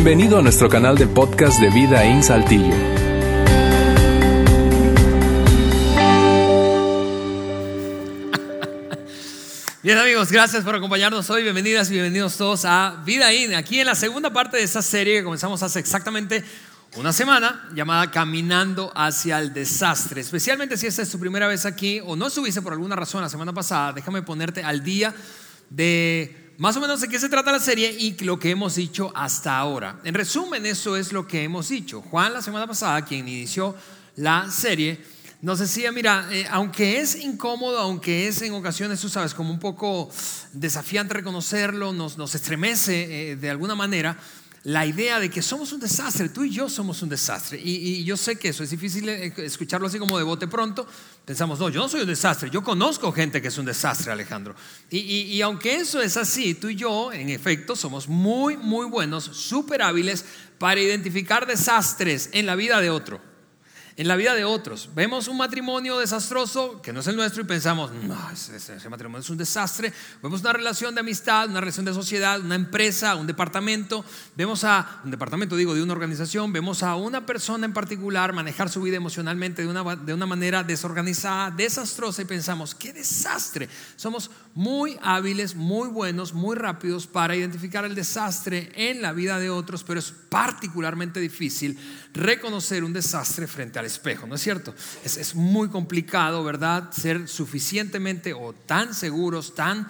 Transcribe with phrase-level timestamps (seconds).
[0.00, 2.72] Bienvenido a nuestro canal de podcast de Vida en Saltillo.
[9.82, 11.42] Bien amigos, gracias por acompañarnos hoy.
[11.42, 13.56] Bienvenidas y bienvenidos todos a Vida In.
[13.56, 16.44] Aquí en la segunda parte de esta serie que comenzamos hace exactamente
[16.94, 20.20] una semana llamada Caminando hacia el desastre.
[20.20, 23.28] Especialmente si esta es tu primera vez aquí o no estuviste por alguna razón la
[23.28, 25.12] semana pasada, déjame ponerte al día
[25.70, 29.12] de más o menos de qué se trata la serie y lo que hemos dicho
[29.14, 30.00] hasta ahora.
[30.02, 32.02] En resumen, eso es lo que hemos dicho.
[32.02, 33.76] Juan la semana pasada, quien inició
[34.16, 35.00] la serie,
[35.40, 39.60] nos decía, mira, eh, aunque es incómodo, aunque es en ocasiones, tú sabes, como un
[39.60, 40.10] poco
[40.52, 44.18] desafiante reconocerlo, nos, nos estremece eh, de alguna manera,
[44.64, 47.60] la idea de que somos un desastre, tú y yo somos un desastre.
[47.62, 50.86] Y, yo sé que eso es difícil eh, escucharlo así como de bote pronto.
[51.24, 54.54] Pensamos, no, yo no soy un desastre, yo conozco gente que es un desastre, Alejandro.
[54.90, 59.24] Y, y aunque eso es así, tú y yo, en efecto, somos muy, muy buenos,
[59.24, 60.24] súper hábiles
[60.58, 63.28] para identificar desastres en la vida de otro
[63.98, 64.90] en la vida de otros.
[64.94, 69.28] Vemos un matrimonio desastroso que no es el nuestro y pensamos, no, ese, matrimonio es
[69.28, 69.92] un desastre.
[70.22, 74.04] Vemos una relación de amistad, una relación de sociedad, una empresa, un departamento.
[74.36, 76.52] Vemos a un departamento, digo, de una organización.
[76.52, 80.62] Vemos a una persona en particular manejar su vida emocionalmente de una, de una manera
[80.62, 83.68] desorganizada, desastrosa y pensamos, qué desastre.
[83.96, 89.50] Somos muy hábiles, muy buenos, muy rápidos para identificar el desastre en la vida de
[89.50, 91.76] otros, pero es particularmente difícil
[92.18, 94.74] reconocer un desastre frente al espejo, ¿no es cierto?
[95.04, 96.90] Es, muy complicado, ¿verdad?
[96.92, 99.88] Ser suficientemente o tan seguros, tan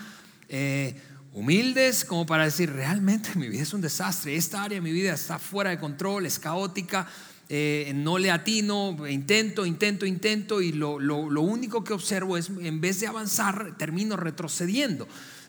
[0.48, 1.00] eh,
[1.32, 5.14] humildes como para decir, realmente mi vida es un desastre, esta área de mi vida
[5.14, 7.08] está fuera de control, es caótica,
[7.48, 12.80] eh, no le atino, intento, intento, intento y lo, lo único que observo es, en
[12.80, 15.08] vez de avanzar, termino retrocediendo.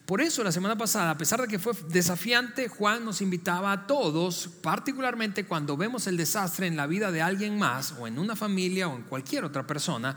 [0.10, 3.86] Por eso la semana pasada, a pesar de que fue desafiante, Juan nos invitaba a
[3.86, 8.36] todos, particularmente cuando vemos el desastre en la vida de alguien más, o en una
[8.36, 10.16] familia, o en cualquier otra persona,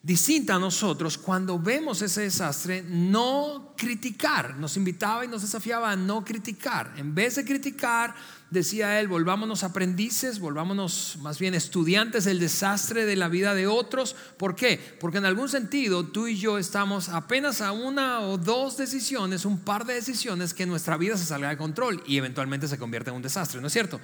[0.00, 4.56] distinta a nosotros, cuando vemos ese desastre, no criticar.
[4.58, 6.94] Nos invitaba y nos desafiaba a no criticar.
[6.96, 8.14] En vez de criticar,
[8.50, 14.16] decía él, volvámonos aprendices, volvámonos más bien estudiantes del desastre de la vida de otros.
[14.36, 14.78] ¿Por qué?
[15.00, 19.60] Porque en algún sentido tú y yo estamos apenas a una o dos decisiones, un
[19.60, 23.16] par de decisiones que nuestra vida se salga de control y eventualmente se convierte en
[23.16, 24.00] un desastre, ¿no es cierto?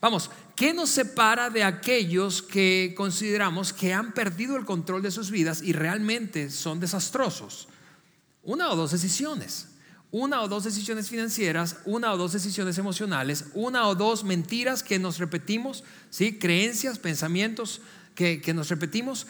[0.00, 5.30] Vamos, ¿qué nos separa de aquellos que consideramos que han perdido el control de sus
[5.30, 7.68] vidas y realmente son desastrosos?
[8.42, 9.68] Una o dos decisiones.
[10.12, 14.98] Una o dos decisiones financieras, una o dos decisiones emocionales, una o dos mentiras que
[14.98, 16.38] nos repetimos, ¿sí?
[16.38, 17.80] creencias, pensamientos
[18.14, 19.26] que, nos repetimos.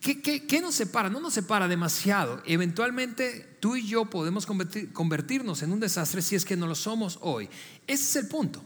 [0.00, 1.08] ¿Qué, ¿Qué, nos separa?
[1.08, 2.42] No nos separa demasiado.
[2.44, 7.18] Eventualmente tú y yo podemos convertirnos en un desastre si es que no lo somos
[7.22, 7.48] hoy.
[7.86, 8.62] Ese es el punto.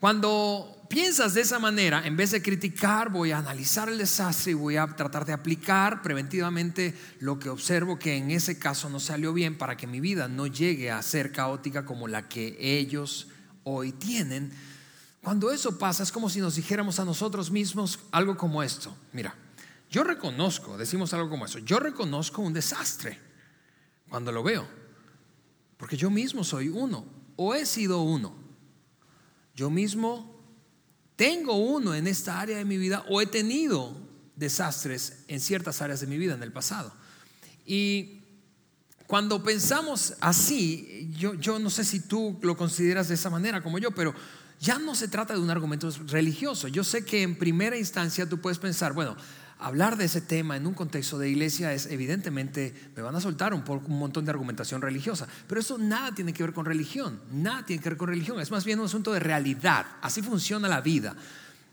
[0.00, 4.54] Cuando piensas de esa manera, en vez de criticar, voy a analizar el desastre y
[4.54, 9.32] voy a tratar de aplicar preventivamente lo que observo que en ese caso no salió
[9.32, 13.28] bien para que mi vida no llegue a ser caótica como la que ellos
[13.64, 14.52] hoy tienen.
[15.22, 18.96] Cuando eso pasa es como si nos dijéramos a nosotros mismos algo como esto.
[19.12, 19.34] Mira,
[19.90, 23.18] yo reconozco, decimos algo como eso, yo reconozco un desastre
[24.08, 24.66] cuando lo veo,
[25.76, 27.06] porque yo mismo soy uno
[27.36, 28.34] o he sido uno.
[29.54, 30.33] Yo mismo
[31.16, 33.96] tengo uno en esta área de mi vida o he tenido
[34.36, 36.92] desastres en ciertas áreas de mi vida en el pasado.
[37.64, 38.20] Y
[39.06, 43.78] cuando pensamos así, yo, yo no sé si tú lo consideras de esa manera como
[43.78, 44.14] yo, pero
[44.60, 46.68] ya no se trata de un argumento religioso.
[46.68, 49.16] Yo sé que en primera instancia tú puedes pensar, bueno,
[49.64, 53.54] hablar de ese tema en un contexto de iglesia es evidentemente, me van a soltar
[53.54, 57.64] un, un, montón de argumentación religiosa, pero eso nada tiene que ver con religión, nada
[57.64, 60.82] tiene que ver con religión, es más bien un asunto de realidad, así funciona la
[60.82, 61.16] vida.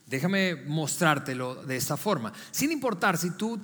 [0.07, 3.59] Déjame mostrártelo de esta forma, sin importar si tú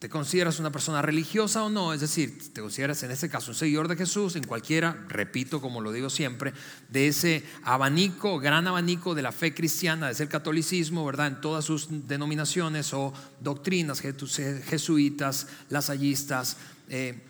[0.00, 1.92] ¿Te consideras una persona religiosa o no?
[1.92, 5.82] Es decir, te consideras en este caso un seguidor de Jesús, en cualquiera, repito como
[5.82, 6.54] lo digo siempre,
[6.88, 11.26] de ese abanico, gran abanico de la fe cristiana, de ser catolicismo, ¿verdad?
[11.26, 16.56] En todas sus denominaciones o doctrinas, jesuitas, lasallistas,
[16.88, 17.22] eh,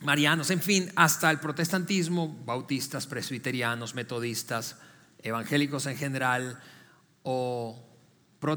[0.00, 4.76] marianos, en fin, hasta el protestantismo, bautistas, presbiterianos, metodistas,
[5.22, 6.58] evangélicos en general,
[7.22, 7.84] o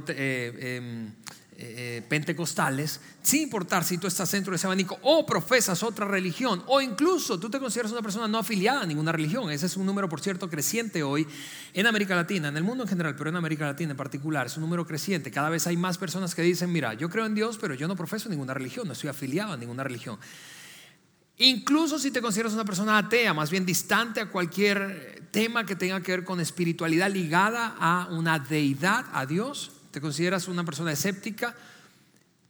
[0.07, 1.20] eh, em,
[1.63, 6.63] eh, pentecostales, sin importar si tú estás dentro de ese abanico o profesas otra religión
[6.65, 9.51] o incluso tú te consideras una persona no afiliada a ninguna religión.
[9.51, 11.27] Ese es un número, por cierto, creciente hoy
[11.73, 14.47] en América Latina, en el mundo en general, pero en América Latina en particular.
[14.47, 15.29] Es un número creciente.
[15.29, 17.95] Cada vez hay más personas que dicen, mira, yo creo en Dios, pero yo no
[17.95, 20.17] profeso ninguna religión, no estoy afiliado a ninguna religión.
[21.37, 26.01] Incluso si te consideras una persona atea, más bien distante a cualquier tema que tenga
[26.01, 31.55] que ver con espiritualidad ligada a una deidad, a Dios, te consideras una persona escéptica,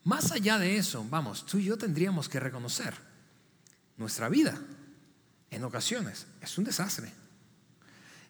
[0.03, 2.93] más allá de eso, vamos, tú y yo tendríamos que reconocer
[3.97, 4.59] nuestra vida
[5.51, 7.11] en ocasiones es un desastre.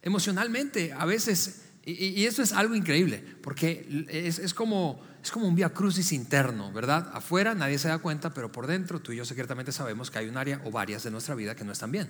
[0.01, 5.69] Emocionalmente, a veces, y, eso es algo increíble, porque es, como, es como un via
[5.69, 7.11] crucis interno, ¿verdad?
[7.13, 10.27] Afuera nadie se da cuenta, pero por dentro tú y yo secretamente sabemos que hay
[10.27, 12.09] un área o varias de nuestra vida que no están bien.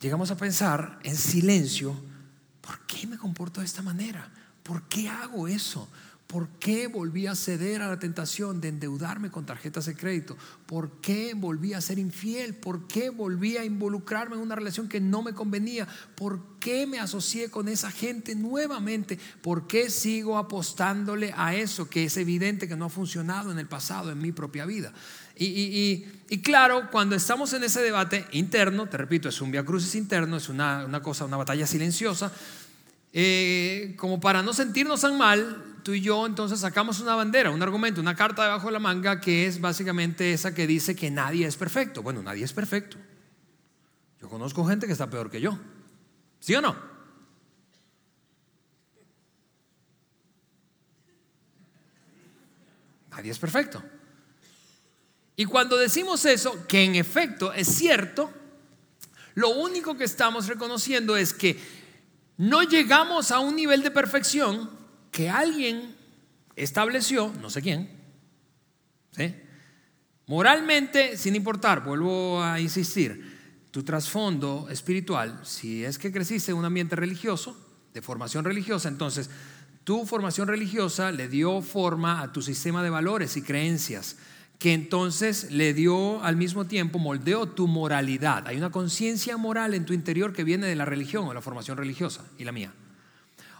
[0.00, 1.94] Llegamos a pensar en silencio,
[2.62, 4.30] ¿por qué me comporto de esta manera?
[4.62, 5.88] ¿Por qué hago eso?
[6.30, 10.36] ¿Por qué volví a ceder a la tentación de endeudarme con tarjetas de crédito?
[10.64, 12.54] ¿Por qué volví a ser infiel?
[12.54, 15.88] ¿Por qué volví a involucrarme en una relación que no me convenía?
[16.14, 19.18] ¿Por qué me asocié con esa gente nuevamente?
[19.42, 23.66] ¿Por qué sigo apostándole a eso que es evidente que no ha funcionado en el
[23.66, 24.92] pasado, en mi propia vida?
[25.34, 26.04] Y,
[26.44, 30.48] claro, cuando estamos en ese debate interno, te repito, es un via crucis interno, es
[30.48, 32.30] una, una cosa, una batalla silenciosa,
[33.12, 37.62] eh, como para no sentirnos tan mal, tú y yo entonces sacamos una bandera, un
[37.62, 41.46] argumento, una carta debajo de la manga que es básicamente esa que dice que nadie
[41.46, 42.02] es perfecto.
[42.02, 42.96] Bueno, nadie es perfecto.
[44.20, 45.58] Yo conozco gente que está peor que yo.
[46.38, 46.76] ¿Sí o no?
[53.10, 53.82] Nadie es perfecto.
[55.36, 58.30] Y cuando decimos eso, que en efecto es cierto,
[59.34, 61.58] lo único que estamos reconociendo es que
[62.40, 64.70] no llegamos a un nivel de perfección
[65.10, 65.94] que alguien
[66.56, 67.90] estableció, no sé quién,
[70.26, 76.64] moralmente, sin importar, vuelvo a insistir, tu trasfondo espiritual, si es que creciste en un
[76.64, 77.54] ambiente religioso,
[77.92, 79.28] de formación religiosa, entonces
[79.84, 84.16] tu formación religiosa le dio forma a tu sistema de valores y creencias,
[84.60, 88.46] que entonces le dio al mismo tiempo, moldeó tu moralidad.
[88.46, 91.78] Hay una conciencia moral en tu interior que viene de la religión o la formación
[91.78, 92.70] religiosa y la mía.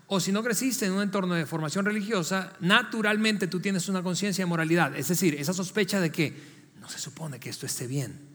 [0.09, 4.45] O si no creciste en un entorno de formación religiosa, naturalmente tú tienes una conciencia
[4.45, 6.37] de moralidad, es decir, esa sospecha de que
[6.79, 8.29] no se supone que esto esté bien.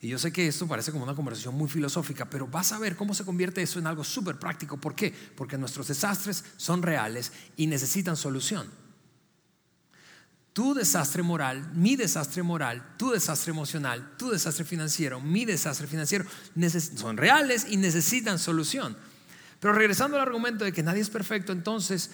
[0.00, 2.96] Y yo sé que esto parece como una conversación muy filosófica, pero vas a ver
[2.96, 4.76] cómo se convierte eso en algo súper práctico.
[4.76, 5.14] ¿Por qué?
[5.36, 8.81] Porque nuestros desastres son reales y necesitan solución.
[10.52, 16.26] Tu desastre moral, mi desastre moral, tu desastre emocional, tu desastre financiero, mi desastre financiero,
[16.94, 18.96] son reales y necesitan solución.
[19.60, 22.10] Pero regresando al argumento de que nadie es perfecto, entonces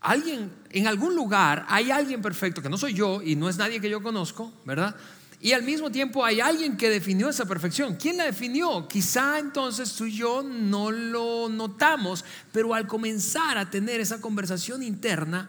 [0.00, 3.80] alguien, en algún lugar hay alguien perfecto, que no soy yo y no es nadie
[3.80, 4.96] que yo conozco, ¿verdad?
[5.42, 7.96] Y al mismo tiempo hay alguien que definió esa perfección.
[7.96, 8.86] ¿Quién la definió?
[8.88, 14.82] Quizá entonces tú y yo no lo notamos, pero al comenzar a tener esa conversación
[14.82, 15.48] interna,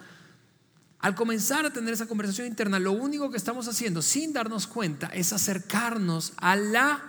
[1.01, 5.07] al comenzar a tener esa conversación interna, lo único que estamos haciendo sin darnos cuenta
[5.07, 7.01] es acercarnos a la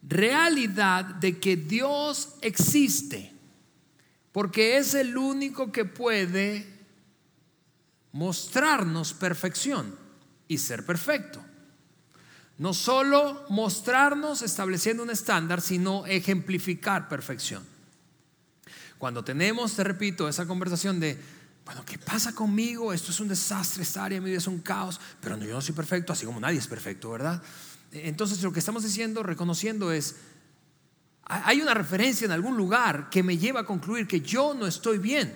[0.00, 3.32] realidad de que Dios existe,
[4.30, 6.72] porque es el único que puede
[8.12, 9.96] mostrarnos perfección
[10.46, 11.42] y ser perfecto.
[12.58, 17.64] No solo mostrarnos estableciendo un estándar, sino ejemplificar perfección.
[18.98, 21.18] Cuando tenemos, te repito, esa conversación de,
[21.68, 22.94] bueno, ¿qué pasa conmigo?
[22.94, 25.60] Esto es un desastre, esta área de mi vida es un caos, pero yo no
[25.60, 27.42] soy perfecto, así como nadie es perfecto, ¿verdad?
[27.92, 30.16] Entonces lo que estamos diciendo, reconociendo es,
[31.24, 34.96] hay una referencia en algún lugar que me lleva a concluir que yo no estoy
[34.96, 35.30] bien.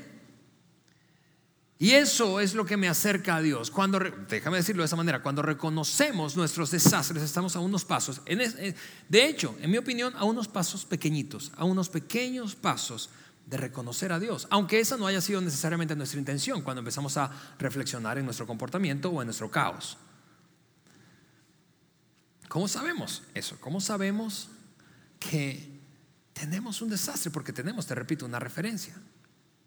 [1.78, 3.70] Y eso es lo que me acerca a Dios.
[3.70, 9.26] Cuando, déjame decirlo de esa manera, cuando reconocemos nuestros desastres, estamos a unos pasos, de
[9.26, 13.10] hecho, en mi opinión, a unos pasos pequeñitos, a unos pequeños pasos
[13.46, 17.30] de reconocer a Dios, aunque esa no haya sido necesariamente nuestra intención cuando empezamos a
[17.58, 19.99] reflexionar en nuestro comportamiento o en nuestro caos.
[22.49, 23.56] ¿Cómo sabemos eso?
[23.61, 24.49] ¿Cómo sabemos
[25.18, 25.80] que
[26.32, 27.30] tenemos un desastre?
[27.30, 28.94] Porque tenemos, te repito, una referencia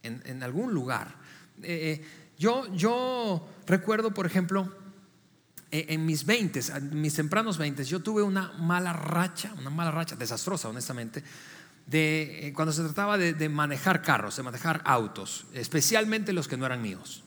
[0.04, 1.16] en, algún lugar.
[1.64, 2.06] Eh, eh,
[2.38, 4.72] yo, yo recuerdo, por ejemplo,
[5.72, 9.92] eh, en mis 20, en mis tempranos 20, yo tuve una mala racha, una mala
[9.92, 11.24] racha, desastrosa, honestamente,
[11.88, 16.82] de cuando se trataba de manejar carros, de manejar autos, especialmente los que no eran
[16.82, 17.26] míos.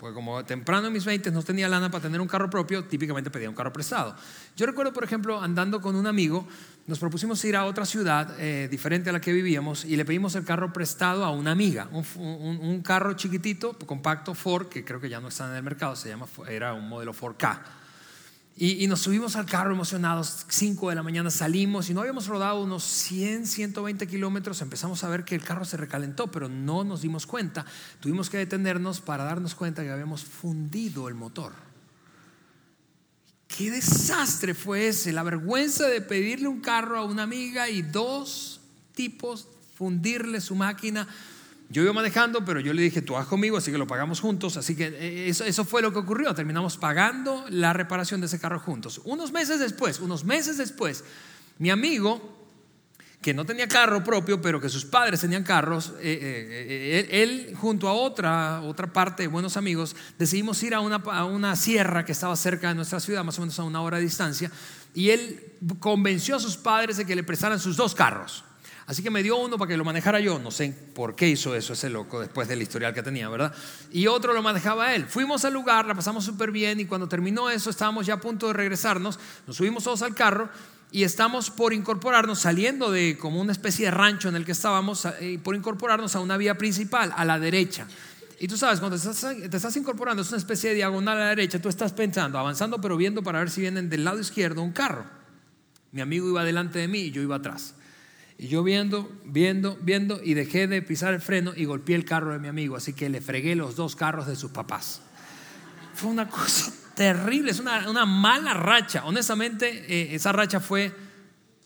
[0.00, 3.30] Porque como temprano en mis 20 no tenía lana para tener un carro propio, típicamente
[3.30, 4.16] pedía un carro prestado.
[4.56, 6.48] Yo recuerdo, por ejemplo, andando con un amigo,
[6.86, 10.34] nos propusimos ir a otra ciudad eh, diferente a la que vivíamos y le pedimos
[10.36, 15.20] el carro prestado a una amiga, un, carro chiquitito, compacto Ford, que creo que ya
[15.20, 17.58] no está en el mercado, se llama, era un modelo 4K.
[18.56, 22.62] Y, nos subimos al carro emocionados, 5 de la mañana salimos y no habíamos rodado
[22.62, 27.00] unos 100, 120 kilómetros, empezamos a ver que el carro se recalentó, pero no nos
[27.00, 27.64] dimos cuenta.
[28.00, 31.52] Tuvimos que detenernos para darnos cuenta que habíamos fundido el motor.
[33.48, 38.60] qué desastre fue ese, la vergüenza de pedirle un carro a una amiga y dos
[38.94, 41.08] tipos fundirle su máquina.
[41.70, 44.56] Yo iba manejando, pero yo le dije, tú vas conmigo, así que lo pagamos juntos.
[44.56, 46.34] Así que eh, eso, fue lo que ocurrió.
[46.34, 49.00] Terminamos pagando la reparación de ese carro juntos.
[49.04, 51.04] Unos meses después, unos meses después,
[51.58, 52.40] mi amigo
[53.20, 57.54] que no tenía carro propio, pero que sus padres tenían carros, eh, eh, eh, él,
[57.54, 62.04] junto a otra, otra parte de buenos amigos, decidimos ir a una, a una sierra
[62.04, 64.50] que estaba cerca de nuestra ciudad, más o menos a una hora de distancia,
[64.94, 68.44] y él convenció a sus padres de que le prestaran sus dos carros.
[68.86, 70.38] Así que me dio uno para que lo manejara yo.
[70.38, 73.54] No sé por qué hizo eso ese loco después del historial que tenía, ¿verdad?
[73.92, 75.06] Y otro lo manejaba él.
[75.06, 78.48] Fuimos al lugar, la pasamos súper bien y cuando terminó eso estábamos ya a punto
[78.48, 79.18] de regresarnos.
[79.46, 80.48] Nos subimos todos al carro
[80.92, 85.04] y estamos por incorporarnos, saliendo de como una especie de rancho en el que estábamos,
[85.20, 87.86] eh, por incorporarnos a una vía principal, a la derecha.
[88.40, 91.20] Y tú sabes, cuando te estás, te estás, incorporando, es una especie de diagonal a
[91.20, 94.62] la derecha, tú estás pensando, avanzando, pero viendo para ver si vienen del lado izquierdo
[94.62, 95.04] un carro.
[95.92, 97.74] Mi amigo iba delante de mí y yo iba atrás.
[98.40, 102.32] Y yo viendo, viendo, viendo, y dejé de pisar el freno y golpeé el carro
[102.32, 105.02] de mi amigo, así que le fregué los dos carros de sus papás.
[105.92, 109.02] Fue una cosa terrible, es una, mala racha.
[109.04, 110.90] Honestamente, eh, esa racha fue,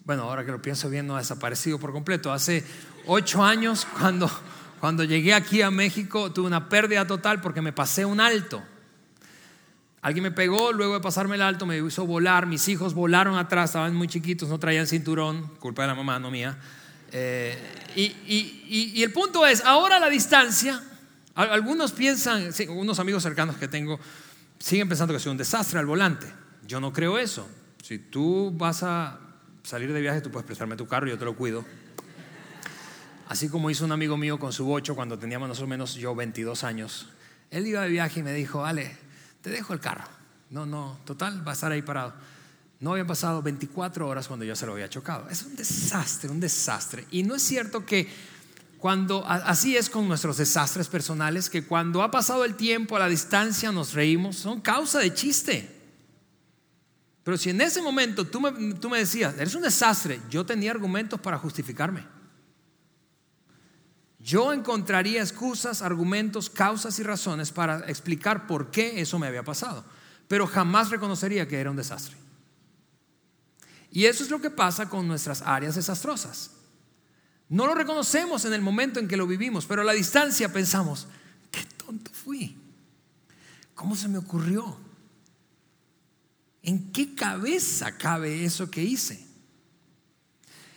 [0.04, 2.32] bueno, ahora que lo pienso bien, no ha desaparecido por completo.
[2.32, 2.64] Hace
[3.06, 4.28] ocho años, cuando,
[4.80, 8.64] cuando llegué aquí a México, tuve una pérdida total porque me pasé un alto.
[10.04, 12.44] Alguien me pegó, luego de pasarme el alto, me hizo volar.
[12.44, 16.30] Mis hijos volaron atrás, estaban muy chiquitos, no traían cinturón, culpa de la mamá, no
[16.30, 16.58] mía.
[17.10, 17.58] Eh,
[17.96, 20.78] y, el punto es, ahora la distancia,
[21.34, 23.98] algunos piensan, unos amigos cercanos que tengo,
[24.58, 26.26] siguen pensando que soy un desastre al volante.
[26.66, 27.48] Yo no creo eso.
[27.82, 29.18] Si tú vas a
[29.62, 31.64] salir de viaje, tú puedes prestarme tu carro yo te lo cuido.
[33.30, 36.14] Así como hizo un amigo mío con su bocho cuando teníamos más o menos yo
[36.14, 37.08] 22 años.
[37.50, 39.02] Él iba de viaje y me dijo, Ale,
[39.44, 40.04] te dejo el carro.
[40.48, 42.14] No, no, total, va a estar ahí parado.
[42.80, 45.28] No habían pasado 24 horas cuando yo se lo había chocado.
[45.28, 47.06] Es un desastre, un desastre.
[47.10, 48.08] Y no es cierto que
[48.78, 53.08] cuando así es con nuestros desastres personales, que cuando ha pasado el tiempo a la
[53.08, 55.70] distancia nos reímos, son causa de chiste.
[57.22, 60.70] Pero si en ese momento tú me, tú me decías, eres un desastre, yo tenía
[60.70, 62.13] argumentos para justificarme.
[64.24, 69.84] Yo encontraría excusas, argumentos, causas y razones para explicar por qué eso me había pasado.
[70.28, 72.16] Pero jamás reconocería que era un desastre.
[73.90, 76.52] Y eso es lo que pasa con nuestras áreas desastrosas.
[77.50, 81.06] No lo reconocemos en el momento en que lo vivimos, pero a la distancia pensamos,
[81.50, 82.56] qué tonto fui.
[83.74, 84.78] ¿Cómo se me ocurrió?
[86.62, 89.22] ¿En qué cabeza cabe eso que hice?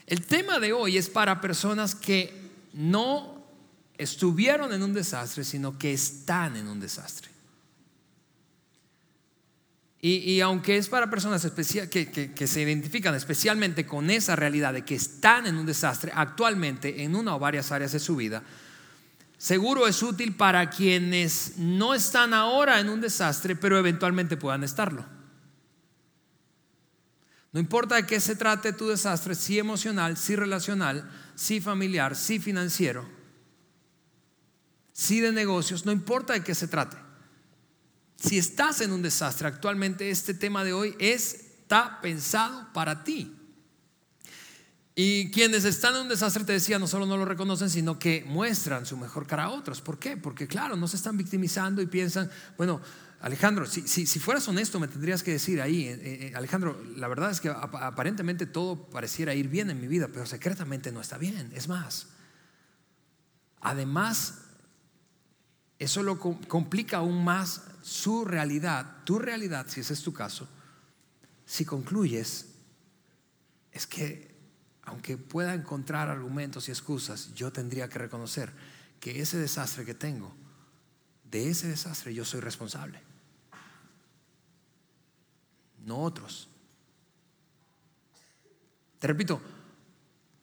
[0.06, 3.37] El tema de hoy es para personas que no
[3.98, 7.30] estuvieron en un desastre, sino que están en un desastre.
[10.00, 11.46] Y, aunque es para personas
[11.90, 17.04] que, que, se identifican especialmente con esa realidad de que están en un desastre actualmente
[17.04, 18.44] en una o varias áreas de su vida,
[19.38, 25.04] seguro es útil para quienes no están ahora en un desastre, pero eventualmente puedan estarlo.
[27.52, 32.40] No importa de qué se trate tu desastre, si emocional, si relacional, si familiar, si
[32.40, 33.17] financiero,
[34.98, 36.98] si de negocios, no importa de qué se trate
[38.20, 43.34] si estás en un desastre actualmente, este tema de hoy está pensado para ti.
[44.96, 48.24] Y quienes están en un desastre, te decía, no solo no lo reconocen, sino que
[48.26, 49.82] muestran su mejor cara a otros.
[49.82, 50.18] ¿Por qué?
[50.18, 52.82] Porque claro, no se están victimizando y piensan, bueno,
[53.22, 57.30] Alejandro, si, si, fueras honesto me tendrías que decir ahí, eh, eh, Alejandro, la verdad
[57.30, 61.52] es que aparentemente todo pareciera ir bien en mi vida, pero secretamente no está bien.
[61.54, 62.08] Es más,
[63.62, 64.47] además,
[65.80, 70.48] eso lo complica aún más su realidad, tu realidad, si ese es tu caso,
[71.46, 72.48] si concluyes,
[73.72, 74.36] es que
[74.84, 78.52] aunque pueda encontrar argumentos y excusas, yo tendría que reconocer
[79.00, 80.34] que ese desastre que tengo,
[81.30, 83.02] de ese desastre yo soy responsable,
[85.86, 86.48] no otros.
[89.00, 89.42] Te repito,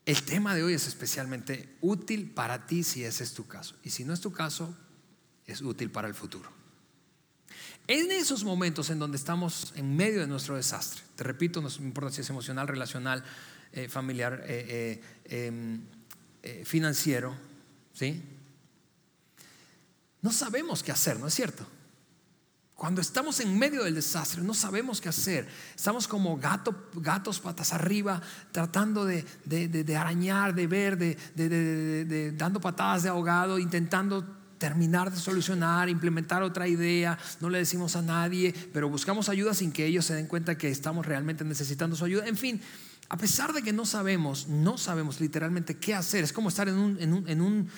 [0.06, 3.76] el tema de hoy es especialmente útil para ti si ese es tu caso.
[3.82, 4.76] Y si no es tu caso,
[5.46, 6.50] es útil para el futuro.
[7.86, 12.10] En esos momentos en donde estamos en medio de nuestro desastre, te repito, no importa
[12.10, 13.22] si es emocional, relacional,
[13.72, 15.80] eh, familiar, eh, eh,
[16.42, 17.34] em, financiero,
[17.92, 18.22] ¿sí?
[20.22, 21.66] No sabemos qué hacer, ¿no es cierto?
[22.74, 25.48] Cuando estamos en medio del desastre, no sabemos qué hacer.
[25.74, 28.20] Estamos como gato, gatos patas arriba,
[28.52, 35.90] tratando de, de arañar, de ver, de, dando patadas de ahogado, intentando terminar de solucionar,
[35.90, 40.14] implementar otra idea, no le decimos a nadie, pero buscamos ayuda sin que ellos se
[40.14, 42.26] den cuenta que estamos realmente necesitando su ayuda.
[42.26, 42.62] En fin,
[43.10, 46.78] a pesar de que no sabemos, no sabemos literalmente qué hacer, es como estar en
[46.78, 47.68] un, en un en,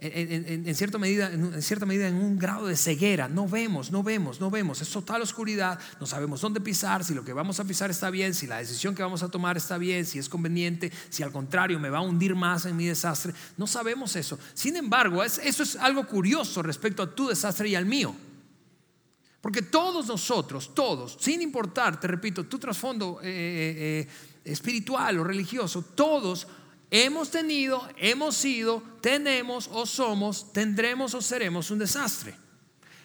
[0.00, 3.28] cierta medida, en, cierta medida en un grado de ceguera.
[3.28, 4.80] No vemos, no vemos, no vemos.
[4.80, 5.78] Es total oscuridad.
[6.00, 8.94] No sabemos dónde pisar, si lo que vamos a pisar está bien, si la decisión
[8.94, 12.02] que vamos a tomar está bien, si es conveniente, si al contrario me va a
[12.02, 13.32] hundir más en mi desastre.
[13.56, 14.38] No sabemos eso.
[14.54, 18.14] Sin embargo, eso es algo curioso respecto a tu desastre y al mío.
[19.40, 24.08] Porque todos nosotros, todos, sin importar, te repito, tu trasfondo eh, eh,
[24.44, 26.46] eh, espiritual o religioso, todos
[26.90, 32.34] hemos tenido, hemos sido, tenemos o somos, tendremos o seremos un desastre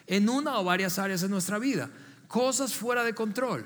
[0.08, 1.90] en una o varias áreas de nuestra vida.
[2.28, 3.66] Cosas fuera de control.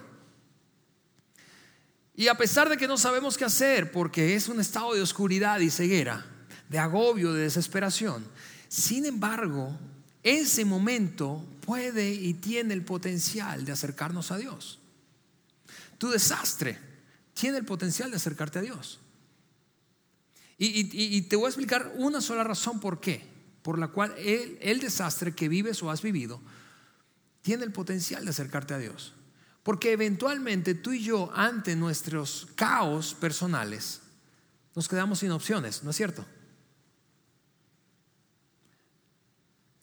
[2.15, 5.59] Y a pesar de que no sabemos qué hacer, porque es un estado de oscuridad
[5.59, 6.25] y ceguera,
[6.67, 8.25] de agobio, de desesperación,
[8.67, 9.77] sin embargo,
[10.23, 14.79] ese momento puede y tiene el potencial de acercarnos a Dios.
[15.97, 16.77] Tu desastre
[17.33, 18.99] tiene el potencial de acercarte a Dios.
[20.59, 23.23] Y, te voy a explicar una sola razón por qué,
[23.61, 26.41] por la cual el, el desastre que vives o has vivido
[27.43, 29.13] tiene el potencial de acercarte a Dios.
[29.61, 34.01] Porque eventualmente tú y yo, ante nuestros caos personales,
[34.73, 36.25] nos quedamos sin opciones, ¿no es cierto?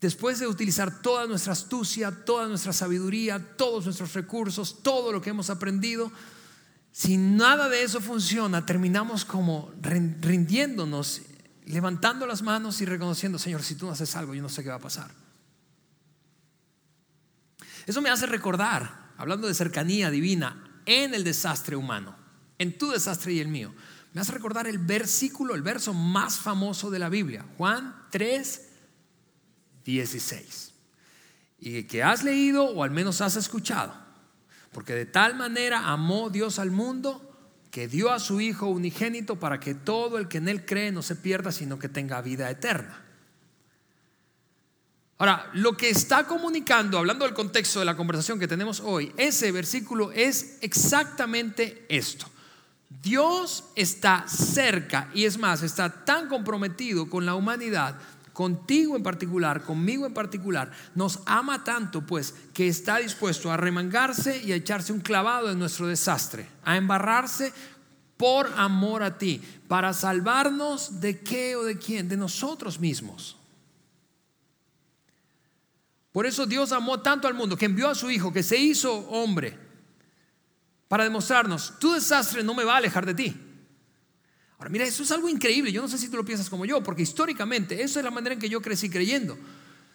[0.00, 5.30] Después de utilizar toda nuestra astucia, toda nuestra sabiduría, todos nuestros recursos, todo lo que
[5.30, 6.12] hemos aprendido,
[6.94, 11.22] si nada de eso funciona, terminamos como rindiéndonos,
[11.66, 14.68] levantando las manos y reconociendo, Señor, si tú no haces algo, yo no sé qué
[14.68, 15.10] va a pasar.
[17.84, 22.14] Eso me hace recordar, hablando de cercanía divina, en el desastre humano,
[22.58, 23.74] en tu desastre y el mío,
[24.12, 28.68] me hace recordar el versículo, el verso más famoso de la Biblia, Juan 3,
[29.84, 30.72] 16,
[31.58, 34.03] y que has leído o al menos has escuchado.
[34.74, 37.22] Porque de tal manera amó Dios al mundo
[37.70, 41.00] que dio a su Hijo unigénito para que todo el que en Él cree no
[41.00, 43.00] se pierda, sino que tenga vida eterna.
[45.16, 49.52] Ahora, lo que está comunicando, hablando del contexto de la conversación que tenemos hoy, ese
[49.52, 52.26] versículo es exactamente esto.
[53.00, 57.96] Dios está cerca y es más, está tan comprometido con la humanidad
[58.34, 64.42] contigo en particular, conmigo en particular, nos ama tanto pues que está dispuesto a remangarse
[64.44, 67.54] y a echarse un clavado en nuestro desastre, a embarrarse
[68.18, 73.36] por amor a ti, para salvarnos de qué o de quién, de nosotros mismos.
[76.12, 78.92] Por eso Dios amó tanto al mundo que envió a su Hijo, que se hizo
[79.08, 79.58] hombre,
[80.88, 83.43] para demostrarnos, tu desastre no me va a alejar de ti.
[84.70, 85.72] Mira, eso es algo increíble.
[85.72, 88.34] Yo no sé si tú lo piensas como yo, porque históricamente eso es la manera
[88.34, 89.38] en que yo crecí creyendo.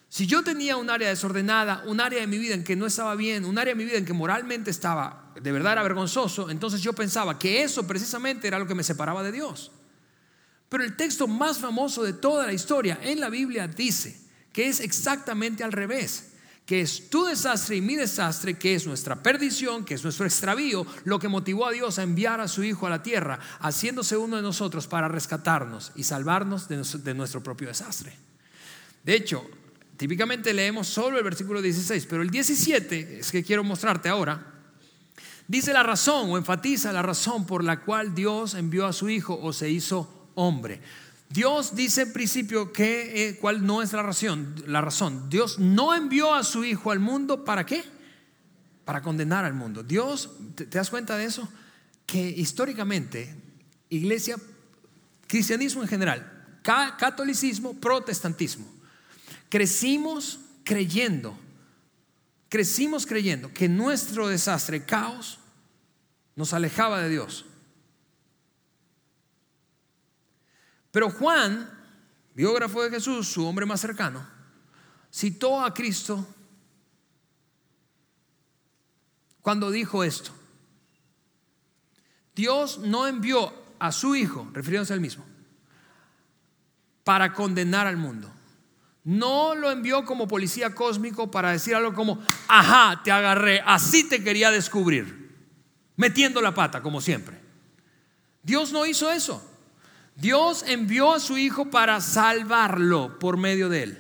[0.10, 3.15] Si yo tenía un área desordenada, un área de mi vida en que no estaba
[3.15, 6.82] bien, un área de mi vida en que moralmente estaba, de verdad era vergonzoso, entonces
[6.82, 9.71] yo pensaba que eso precisamente era lo que me separaba de Dios.
[10.67, 14.19] Pero el texto más famoso de toda la historia en la Biblia dice
[14.51, 16.29] que es exactamente al revés
[16.69, 20.86] que es tu desastre y mi desastre, que es nuestra perdición, que es nuestro extravío,
[21.03, 24.36] lo que motivó a Dios a enviar a su Hijo a la tierra, haciéndose uno
[24.36, 28.15] de nosotros para rescatarnos y salvarnos de nuestro propio desastre.
[29.03, 29.43] De hecho,
[29.97, 34.53] típicamente leemos solo el versículo 16, pero el 17 es que quiero mostrarte ahora.
[35.47, 39.39] Dice la razón o enfatiza la razón por la cual Dios envió a su Hijo
[39.41, 40.82] o se hizo hombre.
[41.30, 45.30] Dios dice en principio que eh, cuál no es la razón, la razón.
[45.30, 47.84] Dios no envió a su hijo al mundo para qué?
[48.84, 49.84] Para condenar al mundo.
[49.84, 51.48] Dios, ¿te, das cuenta de eso?
[52.08, 53.36] Que históricamente,
[53.89, 54.38] iglesia,
[55.28, 58.65] cristianismo en general, catolicismo, protestantismo,
[59.50, 61.38] crecimos creyendo,
[62.50, 65.38] crecimos creyendo que nuestro desastre, caos,
[66.36, 67.46] nos alejaba de Dios.
[70.91, 71.69] Pero Juan,
[72.34, 74.25] biógrafo de Jesús, su hombre más cercano,
[75.12, 76.28] citó a Cristo
[79.41, 80.32] cuando dijo esto.
[82.36, 85.25] Dios no envió a su Hijo, refiriéndose al mismo,
[87.04, 88.32] para condenar al mundo.
[89.04, 94.23] No lo envió como policía cósmico para decir algo como, ajá, te agarré, así te
[94.23, 95.36] quería descubrir,
[95.95, 97.39] metiendo la pata, como siempre.
[98.43, 99.48] Dios no hizo eso.
[100.19, 103.97] Dios envió a su Hijo para salvarlo por medio de él.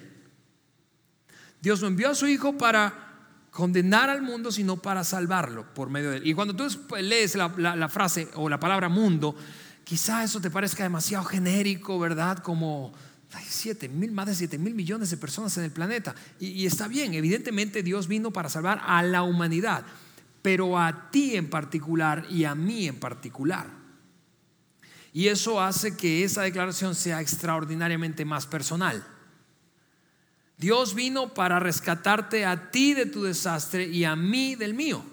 [1.61, 3.07] Dios no envió a su Hijo para
[3.51, 6.27] condenar al mundo, sino para salvarlo por medio de él.
[6.27, 6.67] Y cuando tú
[6.99, 9.35] lees la, frase o la palabra mundo,
[9.83, 12.39] quizá eso te parezca demasiado genérico, ¿verdad?
[12.39, 12.93] Como
[13.33, 16.15] Hay siete mil, más de 7 mil millones de personas en el planeta.
[16.39, 19.85] Y, y está bien, evidentemente Dios vino para salvar a la humanidad,
[20.41, 23.78] pero a ti en particular y a mí en particular.
[25.13, 29.05] Y eso hace que esa declaración sea extraordinariamente más personal.
[30.57, 35.03] Dios vino para rescatarte a ti de tu desastre y a mí del mío.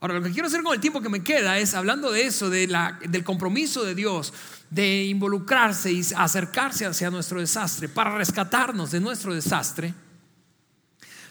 [0.00, 2.50] Ahora, lo que quiero hacer con el tiempo que me queda es, hablando de eso,
[2.50, 4.34] de la, del compromiso de Dios,
[4.68, 9.94] de involucrarse y acercarse hacia nuestro desastre, para rescatarnos de nuestro desastre,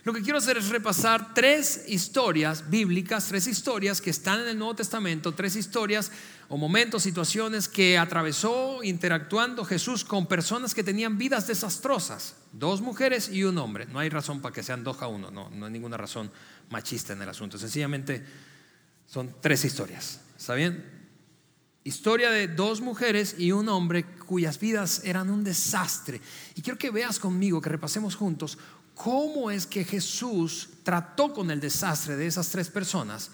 [0.04, 4.58] lo que quiero hacer es repasar tres historias bíblicas, tres historias que están en el
[4.58, 6.12] Nuevo Testamento, tres historias
[6.50, 13.30] o momentos, situaciones que atravesó interactuando Jesús con personas que tenían vidas desastrosas, dos mujeres
[13.30, 13.86] y un hombre.
[13.86, 16.32] No hay razón para que sean dos a uno, no, no hay ninguna razón
[16.72, 17.60] machista en el asunto.
[17.60, 18.26] Sencillamente
[19.06, 20.20] son tres historias.
[20.36, 21.00] ¿Está bien?
[21.84, 26.22] Historia de dos mujeres y un hombre cuyas vidas eran un desastre.
[26.56, 28.58] Y quiero que veas conmigo, que repasemos juntos
[28.96, 33.32] cómo es que Jesús trató con el desastre de esas tres personas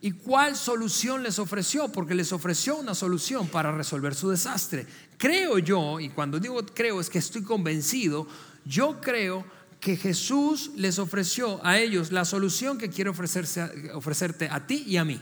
[0.00, 4.84] y cuál solución les ofreció, porque les ofreció una solución para resolver su desastre.
[5.16, 8.26] Creo yo, y cuando digo creo es que estoy convencido,
[8.64, 9.46] yo creo
[9.78, 15.04] que Jesús les ofreció a ellos la solución que quiere ofrecerte a ti y a
[15.04, 15.20] mí.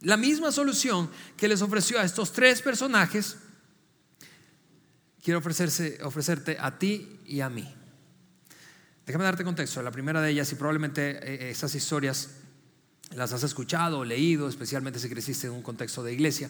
[0.00, 3.36] La misma solución que les ofreció a estos tres personajes,
[5.22, 7.70] quiere ofrecerse, ofrecerte a ti y a mí.
[9.10, 9.82] Déjame darte contexto.
[9.82, 12.30] La primera de ellas, y probablemente eh, esas historias
[13.16, 16.48] las has escuchado o leído, especialmente si creciste en un contexto de iglesia.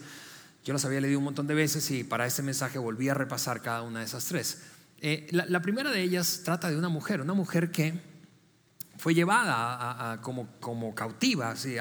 [0.62, 3.62] Yo las había leído un montón de veces y para este mensaje volví a repasar
[3.62, 4.60] cada una de esas tres.
[5.00, 7.98] Eh, la, primera de ellas trata de una mujer, una mujer que
[8.98, 11.76] fue llevada como, como, cautiva, así,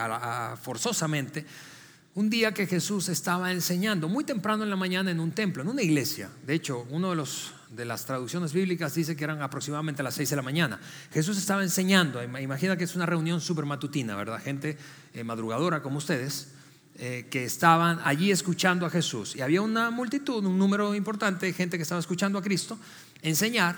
[0.61, 1.45] forzosamente,
[2.15, 5.67] un día que Jesús estaba enseñando muy temprano en la mañana en un templo, en
[5.67, 6.29] una iglesia.
[6.47, 10.29] De hecho, uno de los de las traducciones bíblicas dice que eran aproximadamente las 6
[10.29, 10.79] de la mañana.
[11.12, 14.41] Jesús estaba enseñando, imagina que es una reunión súper matutina, ¿verdad?
[14.41, 14.77] Gente
[15.13, 16.49] eh, madrugadora como ustedes,
[16.95, 19.36] eh, que estaban allí escuchando a Jesús.
[19.36, 22.77] Y había una multitud, un número importante de gente que estaba escuchando a Cristo
[23.21, 23.77] enseñar.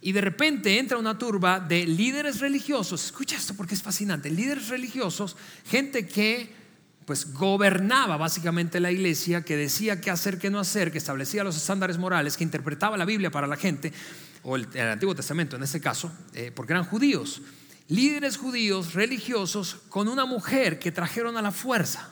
[0.00, 4.68] Y de repente entra una turba de líderes religiosos, escucha esto porque es fascinante, líderes
[4.68, 6.61] religiosos, gente que
[7.12, 11.58] pues gobernaba básicamente la iglesia, que decía qué hacer, qué no hacer, que establecía los
[11.58, 13.92] estándares morales, que interpretaba la Biblia para la gente,
[14.44, 17.42] o el, Antiguo Testamento en este caso, eh, porque eran judíos,
[17.88, 22.08] líderes judíos religiosos con una mujer que trajeron a la fuerza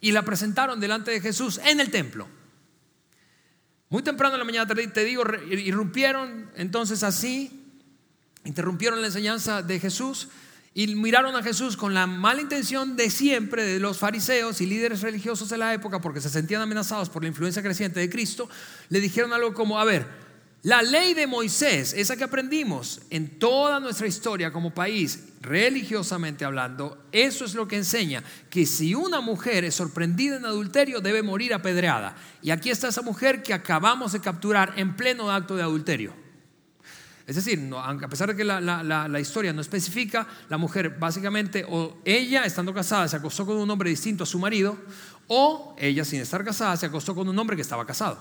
[0.00, 2.28] y la presentaron delante de Jesús en el templo.
[3.88, 7.74] Muy temprano en la mañana, te digo, irrumpieron entonces así,
[8.44, 10.28] interrumpieron la enseñanza de Jesús
[10.72, 15.02] y miraron a Jesús con la mala intención de siempre de los fariseos y líderes
[15.02, 18.48] religiosos de la época, porque se sentían amenazados por la influencia creciente de Cristo,
[18.88, 20.06] le dijeron algo como, a ver,
[20.62, 27.02] la ley de Moisés, esa que aprendimos en toda nuestra historia como país, religiosamente hablando,
[27.12, 31.54] eso es lo que enseña, que si una mujer es sorprendida en adulterio debe morir
[31.54, 32.14] apedreada.
[32.42, 36.29] Y aquí está esa mujer que acabamos de capturar en pleno acto de adulterio.
[37.30, 42.44] Es decir, a pesar de que la, historia no especifica, la mujer básicamente o ella
[42.44, 44.76] estando casada se acostó con un hombre distinto a su marido,
[45.28, 48.18] o ella sin estar casada se acostó con un hombre que estaba casado.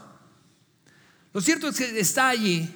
[1.34, 2.72] Lo cierto es que está allí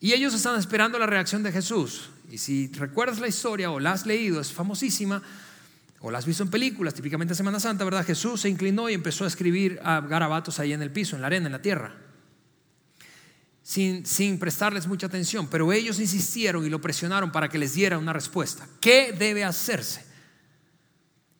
[0.00, 2.08] y ellos están esperando la reacción de Jesús.
[2.30, 5.22] Y si recuerdas la historia o la has leído, es famosísima,
[6.00, 8.06] o la has visto en películas, típicamente Semana Santa, ¿verdad?
[8.06, 11.44] Jesús se inclinó y empezó a escribir garabatos ahí en el piso, en la arena,
[11.44, 12.03] en la tierra
[13.64, 18.12] sin, prestarles mucha atención, pero ellos insistieron y lo presionaron para que les diera una
[18.12, 18.68] respuesta.
[18.78, 20.04] ¿Qué debe hacerse?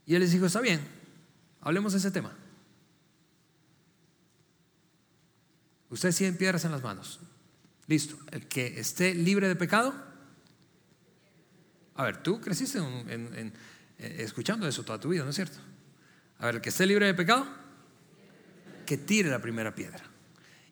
[0.07, 0.81] Y él les dijo, está bien,
[1.61, 2.35] hablemos de ese tema.
[5.91, 7.21] Ustedes tienen piedras en las manos.
[7.87, 8.17] Listo.
[8.33, 9.95] El que esté libre de pecado.
[11.95, 13.53] A ver, tú creciste eh,
[14.19, 15.59] escuchando eso toda tu vida, ¿no es cierto?
[16.39, 17.47] A ver, el que esté libre de pecado,
[18.87, 20.14] que tire la primera piedra.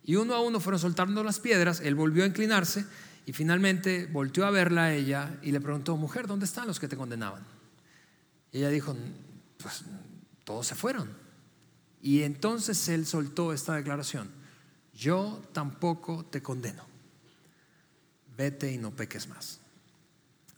[0.04, 2.84] Y uno a uno fueron soltando las piedras, él volvió a inclinarse
[3.24, 6.88] y finalmente volteó a verla a ella y le preguntó, mujer, ¿dónde están los que
[6.88, 7.44] te condenaban?
[8.50, 8.96] Y ella dijo,
[9.58, 9.84] pues
[10.44, 11.08] todos se fueron.
[12.00, 14.28] Y entonces él soltó esta declaración,
[14.92, 16.84] yo tampoco te condeno,
[18.36, 19.60] vete y no peques más.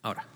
[0.00, 0.26] Ahora,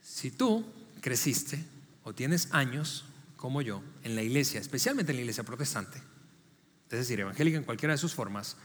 [0.00, 0.64] si tú
[1.00, 1.64] creciste
[2.04, 3.04] o tienes años
[3.36, 6.00] como yo en la iglesia, especialmente en la iglesia protestante,
[6.94, 8.56] es decir, evangélica en cualquiera de sus formas,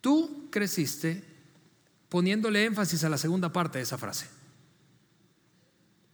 [0.00, 1.24] tú creciste
[2.08, 4.28] poniéndole énfasis a la segunda parte de esa frase.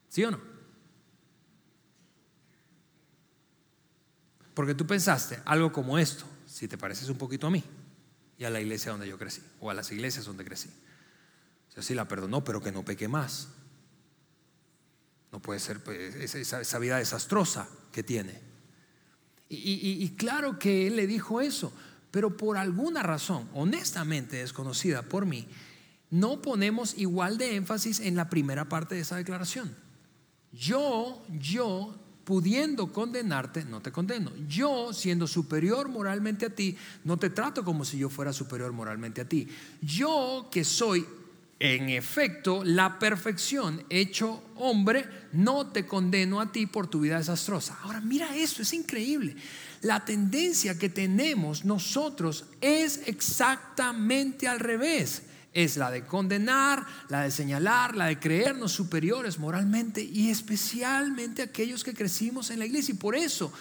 [0.09, 0.41] ¿Sí o no?
[4.55, 7.65] Porque tú pensaste algo como esto, si te pareces un poquito a mí
[8.39, 10.71] y a la iglesia donde yo crecí, o a las iglesias donde crecí.
[11.69, 13.49] O sea, sí la perdonó, pero que no peque más.
[15.33, 18.41] No puede ser pues, esa, vida desastrosa que tiene.
[19.63, 21.73] Y, claro que él le dijo eso,
[22.11, 25.47] pero por alguna razón, honestamente desconocida por mí,
[26.11, 29.75] no ponemos igual de énfasis en la primera parte de esa declaración.
[30.53, 34.31] Yo, yo pudiendo condenarte, no te condeno.
[34.49, 39.21] Yo, siendo superior moralmente a ti, no te trato como si yo fuera superior moralmente
[39.21, 39.49] a ti.
[39.83, 41.07] Yo, que soy
[41.59, 47.79] en efecto la perfección hecho hombre, no te condeno a ti por tu vida desastrosa.
[47.83, 49.37] Ahora, mira eso, es increíble.
[49.83, 55.23] La tendencia que tenemos nosotros es exactamente al revés
[55.55, 61.85] es la de condenar, la de señalar, la de creernos superiores moralmente y especialmente aquellos
[61.85, 62.93] que crecimos en la iglesia.
[62.93, 63.53] Y por eso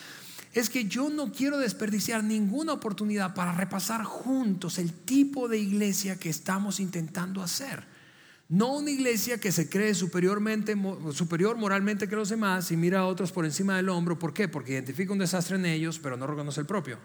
[0.53, 6.19] es que yo no quiero desperdiciar ninguna oportunidad para repasar juntos el tipo de iglesia
[6.19, 7.83] que estamos intentando hacer.
[8.49, 10.75] No una iglesia que se cree superiormente,
[11.11, 14.19] superior moralmente que los demás y mira a otros por encima del hombro.
[14.19, 14.47] ¿Por qué?
[14.47, 16.99] Porque identifica un desastre en ellos, pero no reconoce el propio.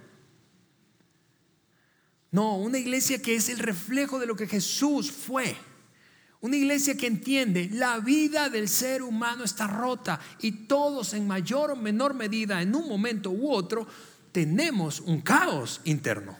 [2.30, 5.56] No, una iglesia que es el reflejo de lo que Jesús fue.
[6.40, 11.72] Una iglesia que entiende la vida del ser humano está rota y todos en mayor
[11.72, 13.86] o menor medida, en un momento u otro,
[14.30, 16.38] tenemos un caos interno.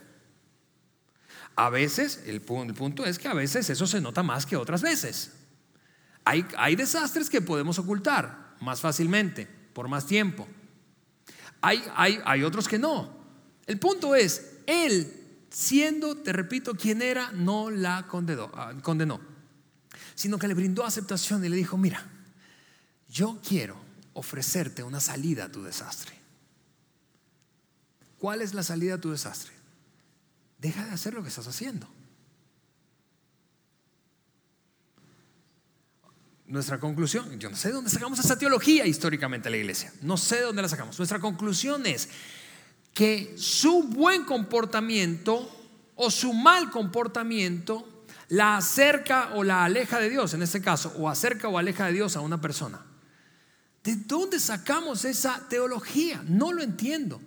[1.57, 5.33] A veces, el, punto es que a veces eso se nota más que otras veces.
[6.25, 10.47] Hay, desastres que podemos ocultar más fácilmente, por más tiempo.
[11.61, 13.11] Hay, otros que no.
[13.67, 15.13] El punto es, Él
[15.51, 19.21] siendo, te repito, quien era, no la condenó, ah, condenó,
[20.19, 22.05] sino que le brindó aceptación y le dijo, mira,
[23.09, 23.77] yo quiero
[24.15, 26.13] ofrecerte una salida a tu desastre.
[28.19, 29.53] ¿Cuál es la salida a tu desastre?
[30.59, 31.89] Deja de hacer lo que estás haciendo.
[36.47, 40.39] Nuestra conclusión, yo no sé de dónde sacamos esa teología históricamente la iglesia, no sé
[40.39, 40.99] de dónde la sacamos.
[40.99, 42.09] Nuestra conclusión es,
[42.93, 45.49] que su buen comportamiento
[45.95, 47.98] o su mal comportamiento
[48.29, 51.95] la acerca o la aleja de Dios, en este caso, o acerca o aleja de
[51.95, 52.85] Dios a una persona.
[53.83, 56.23] ¿De dónde sacamos esa teología?
[56.29, 57.21] No lo entiendo.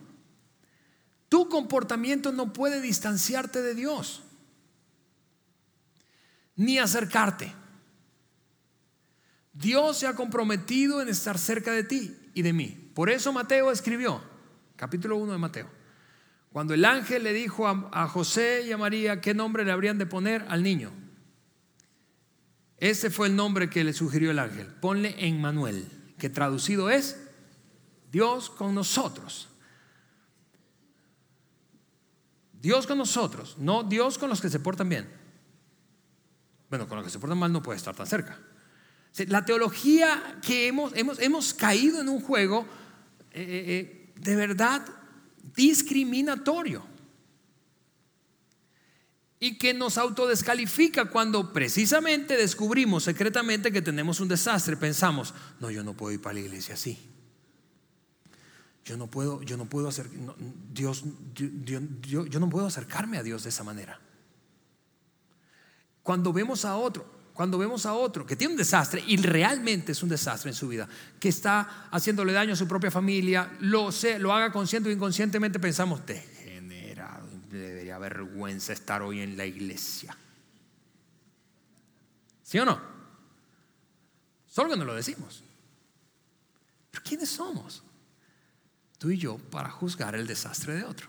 [1.28, 4.22] Tu comportamiento no puede distanciarte de Dios,
[6.56, 7.54] ni acercarte.
[9.54, 12.92] Dios se ha comprometido en estar cerca de ti y de mí.
[12.94, 14.22] Por eso Mateo escribió,
[14.76, 15.81] capítulo 1 de Mateo.
[16.52, 20.06] Cuando el ángel le dijo a, José y a María qué nombre le habrían de
[20.06, 20.92] poner al niño.
[22.78, 24.68] Ese fue el nombre que le sugirió el ángel.
[24.68, 25.88] Ponle Emmanuel,
[26.18, 27.18] que traducido es
[28.12, 29.48] Dios con nosotros.
[32.62, 35.10] Dios con nosotros, no Dios con los que se portan bien.
[36.70, 38.38] Bueno, con los que se portan mal no puede estar tan cerca.
[39.28, 42.66] La teología que hemos, hemos, hemos caído en un juego
[43.32, 44.86] eh, eh, eh, de verdad
[45.56, 46.86] discriminatorio
[49.40, 54.78] y que nos autodescalifica cuando precisamente descubrimos secretamente que tenemos un desastre.
[54.78, 57.00] Pensamos, no, yo no puedo ir para la iglesia así.
[58.86, 60.08] Yo no puedo, yo no puedo hacer,
[60.72, 61.04] Dios,
[62.04, 64.00] yo, yo no puedo acercarme a Dios de esa manera.
[66.04, 70.04] Cuando vemos a otro, cuando vemos a otro que tiene un desastre y realmente es
[70.04, 70.88] un desastre en su vida,
[71.19, 75.60] que está haciéndole daño a su propia familia, lo sé, lo haga consciente o inconscientemente,
[75.60, 80.15] pensamos, degenerado, debería vergüenza estar hoy en la iglesia.
[82.43, 82.80] ¿Sí o no?
[84.45, 85.43] Solo que no lo decimos.
[86.91, 87.82] Pero ¿quiénes somos?
[88.99, 91.08] Tú y yo para juzgar el desastre de otro.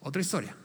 [0.00, 0.56] Otra historia.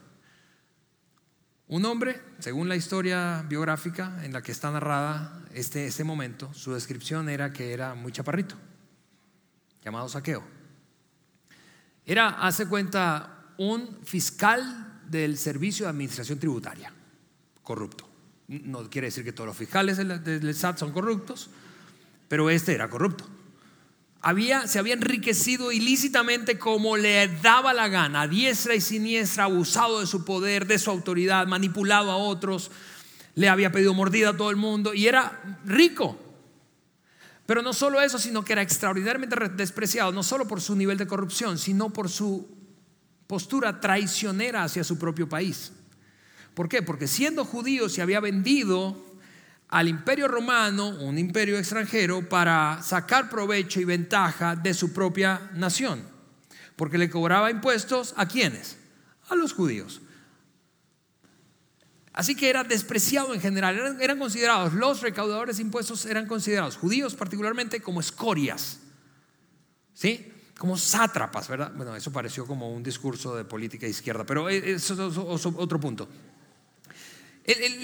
[1.68, 6.72] Un hombre, según la historia biográfica en la que está narrada este, este momento, su
[6.72, 8.54] descripción era que era muy chaparrito,
[9.84, 10.42] llamado Saqueo.
[12.06, 16.90] Era, hace cuenta, un fiscal del Servicio de Administración Tributaria,
[17.62, 18.08] corrupto.
[18.48, 21.50] No quiere decir que todos los fiscales del SAT son corruptos,
[22.28, 23.37] pero este era corrupto
[24.28, 30.06] había, se había enriquecido ilícitamente como le daba la gana, diestra y siniestra, abusado de
[30.06, 32.70] su poder, de su autoridad, manipulado a otros,
[33.34, 36.18] le había pedido mordida a todo el mundo y era rico.
[37.46, 41.06] Pero no solo eso, sino que era extraordinariamente despreciado, no solo por su nivel de
[41.06, 42.46] corrupción, sino por su
[43.26, 45.72] postura traicionera hacia su propio país.
[46.52, 46.82] ¿Por qué?
[46.82, 49.07] Porque siendo judío se había vendido
[49.68, 56.02] al imperio romano, un imperio extranjero, para sacar provecho y ventaja de su propia nación.
[56.76, 58.78] Porque le cobraba impuestos a quienes?
[59.28, 60.00] A los judíos.
[62.18, 63.96] Así que era despreciado en general.
[64.00, 68.80] Eran, considerados, los recaudadores de impuestos eran considerados, judíos particularmente, como escorias.
[69.92, 70.32] ¿Sí?
[70.56, 71.72] Como sátrapas, ¿verdad?
[71.76, 76.08] Bueno, eso pareció como un discurso de política izquierda, pero eso es otro punto.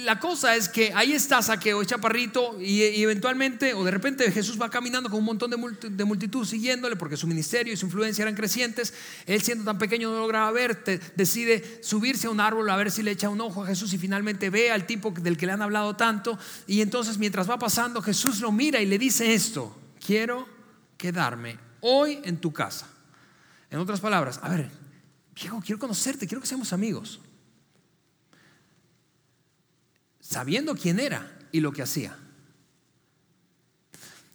[0.03, 4.69] La cosa es que ahí está Saqueo, chaparrito, y, eventualmente, o de repente Jesús va
[4.69, 8.93] caminando con un montón de, multitud siguiéndole, porque su ministerio y su influencia eran crecientes.
[9.25, 10.83] Él, siendo tan pequeño, no lograba ver,
[11.15, 13.97] decide subirse a un árbol a ver si le echa un ojo a Jesús y
[13.97, 16.37] finalmente ve al tipo del que le han hablado tanto.
[16.67, 19.75] Y entonces, mientras va pasando, Jesús lo mira y le dice esto:
[20.05, 20.47] Quiero
[20.95, 22.87] quedarme hoy en tu casa.
[23.71, 24.69] En otras palabras, a ver,
[25.33, 27.19] viejo, quiero conocerte, quiero que seamos amigos
[30.27, 32.17] sabiendo quién era y lo que hacía.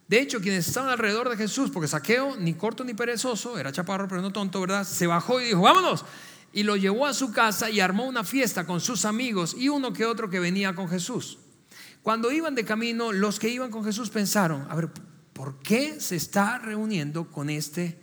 [0.07, 4.07] De hecho, quienes estaban alrededor de Jesús, porque Saqueo, ni corto ni perezoso, era chaparro
[4.07, 4.85] pero no tonto, ¿verdad?
[4.85, 6.05] Se bajó y dijo, vámonos.
[6.53, 9.93] Y lo llevó a su casa y armó una fiesta con sus amigos y uno
[9.93, 11.39] que otro que venía con Jesús.
[12.01, 14.89] Cuando iban de camino, los que iban con Jesús pensaron, a ver,
[15.33, 18.01] ¿por qué se está reuniendo con este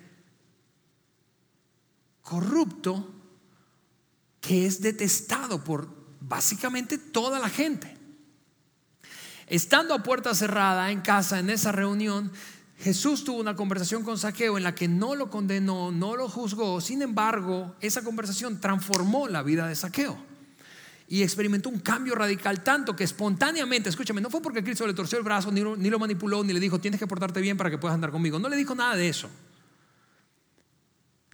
[2.22, 3.14] corrupto
[4.40, 5.97] que es detestado por
[6.28, 7.96] básicamente toda la gente.
[9.46, 12.30] Estando a puerta cerrada en casa en esa reunión,
[12.78, 16.80] Jesús tuvo una conversación con Saqueo en la que no lo condenó, no lo juzgó.
[16.80, 20.16] Sin embargo, esa conversación transformó la vida de Saqueo
[21.08, 25.16] y experimentó un cambio radical tanto que espontáneamente, escúchame, no fue porque Cristo le torció
[25.16, 27.94] el brazo, ni lo manipuló, ni le dijo, tienes que portarte bien para que puedas
[27.94, 28.38] andar conmigo.
[28.38, 29.30] No le dijo nada de eso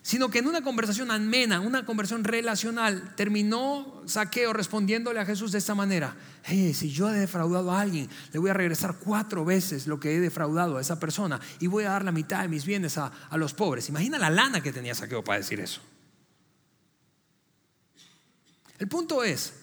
[0.05, 5.57] sino que en una conversación amena, una conversación relacional, terminó Saqueo respondiéndole a Jesús de
[5.57, 6.15] esta manera,
[6.47, 10.21] si yo he defraudado a alguien, le voy a regresar cuatro veces lo que he
[10.21, 13.39] defraudado a esa persona y voy a dar la mitad de mis bienes a, a
[13.39, 13.89] los pobres.
[13.89, 15.81] Imagina la lana que tenía Saqueo para decir eso.
[18.79, 19.55] El punto es,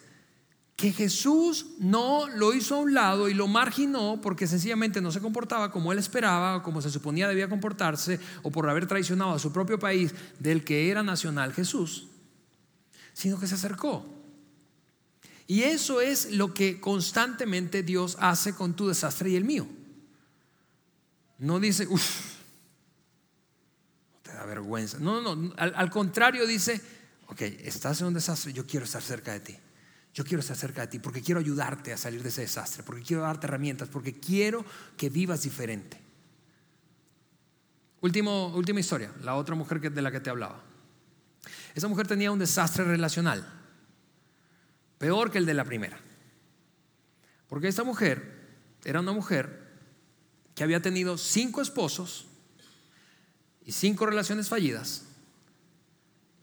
[0.81, 5.21] que Jesús no lo hizo a un lado y lo marginó porque sencillamente no se
[5.21, 9.39] comportaba como él esperaba, o como se suponía debía comportarse, o por haber traicionado a
[9.39, 12.07] su propio país del que era nacional Jesús,
[13.13, 14.03] sino que se acercó.
[15.45, 19.67] Y eso es lo que constantemente Dios hace con tu desastre y el mío.
[21.37, 22.37] No dice, uff,
[24.23, 24.97] te da vergüenza.
[24.99, 25.53] No, no, no.
[25.57, 26.81] Al, al contrario dice,
[27.27, 29.57] ok, estás en un desastre, yo quiero estar cerca de ti.
[30.13, 33.01] Yo quiero estar cerca de ti porque quiero ayudarte a salir de ese desastre, porque
[33.01, 34.65] quiero darte herramientas, porque quiero
[34.97, 35.99] que vivas diferente.
[38.01, 40.61] Último, última historia, la otra mujer de la que te hablaba.
[41.75, 43.47] Esa mujer tenía un desastre relacional,
[44.97, 45.99] peor que el de la primera.
[47.47, 48.49] Porque esta mujer
[48.83, 49.69] era una mujer
[50.55, 52.27] que había tenido cinco esposos
[53.63, 55.03] y cinco relaciones fallidas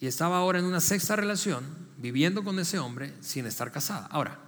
[0.00, 4.06] y estaba ahora en una sexta relación, viviendo con ese hombre sin estar casada.
[4.06, 4.38] Ahora,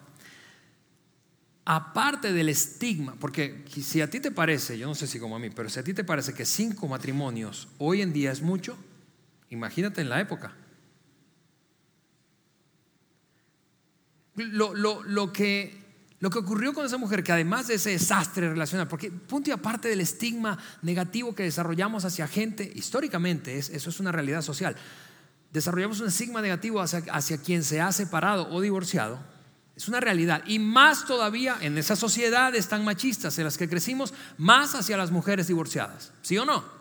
[1.65, 5.39] aparte del estigma, porque si a ti te parece, yo no sé si como a
[5.39, 8.77] mí, pero si a ti te parece que cinco matrimonios hoy en día es mucho,
[9.51, 10.55] imagínate en la época.
[14.37, 15.85] Lo, lo, que,
[16.21, 19.53] lo que ocurrió con esa mujer, que además de ese desastre relacional, porque punto y
[19.53, 24.77] aparte del estigma negativo que desarrollamos hacia gente, históricamente, es, eso es una realidad social
[25.53, 29.19] desarrollamos un estigma negativo hacia, hacia quien se ha separado o divorciado,
[29.77, 30.43] es una realidad.
[30.47, 35.11] Y más todavía en esas sociedades tan machistas en las que crecimos, más hacia las
[35.11, 36.13] mujeres divorciadas.
[36.23, 36.81] ¿Sí o no?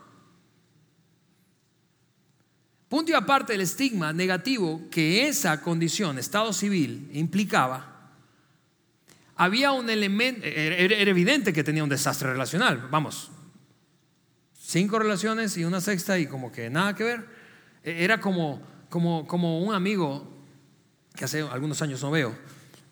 [2.90, 8.12] Punto y aparte del estigma negativo que esa condición, estado civil, implicaba,
[9.36, 12.90] había un elemento, era evidente que tenía un desastre relacional.
[12.92, 13.32] Vamos,
[14.60, 17.39] cinco relaciones y una sexta y como que nada que ver.
[17.84, 20.28] E-, era como, como, como un amigo
[21.16, 22.36] que hace algunos años no veo,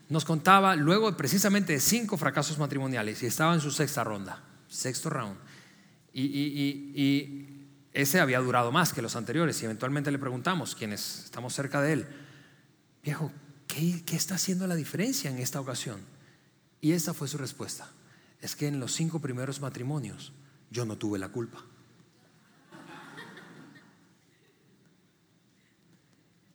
[0.10, 5.10] nos contaba luego precisamente de cinco fracasos matrimoniales y estaba en su sexta ronda, sexto
[5.10, 5.38] round.
[6.13, 7.54] Y,
[7.93, 11.93] ese había durado más que los anteriores y eventualmente le preguntamos, quienes estamos cerca de
[11.93, 12.08] él,
[13.02, 13.31] viejo,
[13.65, 16.00] ¿qué, ¿qué está haciendo la diferencia en esta ocasión?
[16.79, 17.90] Y esa fue su respuesta.
[18.40, 20.31] Es que en los cinco primeros matrimonios
[20.69, 21.63] yo no tuve la culpa.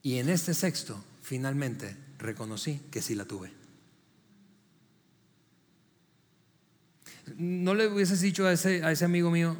[0.03, 3.53] Y en este sexto, finalmente, reconocí que sí la tuve.
[7.37, 9.57] No le hubieses dicho a ese, a ese amigo mío,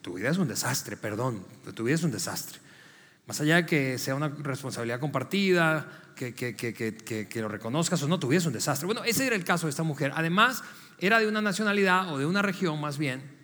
[0.00, 2.60] tu vida es un desastre, perdón, tu vida es un desastre.
[3.26, 8.46] Más allá de que sea una responsabilidad compartida, que, que, lo reconozcas o no, tuviese
[8.46, 8.86] un desastre.
[8.86, 10.12] Bueno, ese era el caso de esta mujer.
[10.14, 10.62] Además,
[10.98, 13.35] era de una nacionalidad o de una región más bien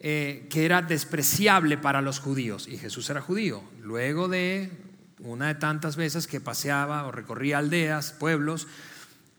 [0.00, 2.68] eh, que era despreciable para los judíos.
[2.68, 3.62] Y Jesús era judío.
[3.82, 4.70] Luego de
[5.20, 8.68] una de tantas veces que paseaba o recorría aldeas, pueblos,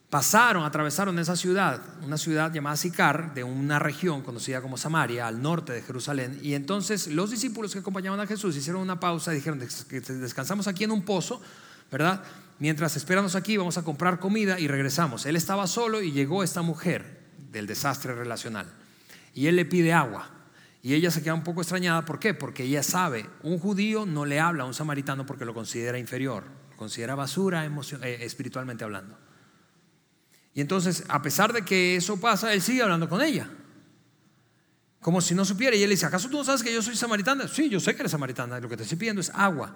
[0.10, 5.41] pasaron, atravesaron esa ciudad, una ciudad llamada Sicar, de una región conocida como Samaria, al
[5.41, 6.39] norte de Jerusalén.
[6.41, 10.84] Y entonces los discípulos que acompañaban a Jesús hicieron una pausa y dijeron, descansamos aquí
[10.84, 11.41] en un pozo,
[11.91, 12.24] ¿verdad?
[12.57, 15.26] Mientras esperamos aquí, vamos a comprar comida y regresamos.
[15.26, 17.20] Él estaba solo y llegó esta mujer
[17.51, 18.68] del desastre relacional.
[19.34, 20.38] Y él le pide agua.
[20.82, 22.05] Y ella se queda un poco extrañada.
[22.05, 22.34] ¿Por qué?
[22.34, 26.45] Porque ella sabe, un judío no le habla a un samaritano porque lo considera inferior,
[26.71, 29.17] lo considera basura eh, espiritualmente hablando.
[30.53, 33.49] Y entonces, a pesar de que eso pasa, él sigue hablando con ella.
[35.01, 35.75] Como si no supiera.
[35.75, 37.47] Y él dice, ¿acaso tú no sabes que yo soy samaritana?
[37.47, 38.59] Sí, yo sé que eres samaritana.
[38.59, 39.75] Lo que te estoy pidiendo es agua.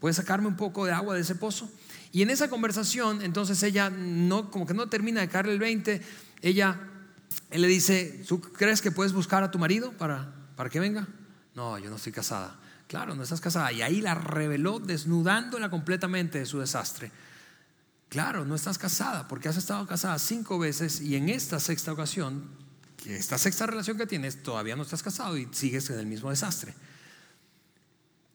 [0.00, 1.70] ¿Puedes sacarme un poco de agua de ese pozo?
[2.12, 6.02] Y en esa conversación, entonces ella no, como que no termina de caerle el 20.
[6.42, 6.78] Ella,
[7.50, 11.08] él le dice, ¿tú crees que puedes buscar a tu marido para, para que venga?
[11.56, 12.56] No, yo no estoy casada.
[12.86, 13.72] Claro, no estás casada.
[13.72, 17.10] Y ahí la reveló desnudándola completamente de su desastre.
[18.08, 22.44] Claro, no estás casada porque has estado casada cinco veces y en esta sexta ocasión,
[23.04, 26.76] esta sexta relación que tienes, todavía no estás casado y sigues en el mismo desastre.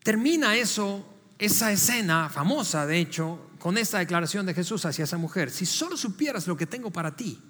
[0.04, 1.08] Termina eso,
[1.40, 5.50] esa escena famosa, de hecho, con esta declaración de Jesús hacia esa mujer.
[5.50, 7.42] Si solo supieras lo que tengo para ti,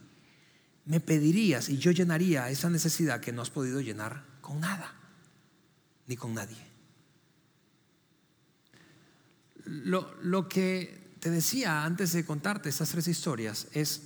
[0.86, 4.90] me pedirías y yo llenaría esa necesidad que no has podido llenar con nada,
[6.08, 6.56] ni con nadie.
[9.66, 14.04] Lo, lo que te decía antes de contarte estas tres historias es,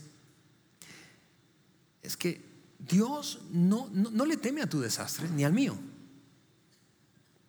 [2.01, 2.43] es que
[2.79, 5.77] Dios no, no, le teme a tu desastre ni al mío.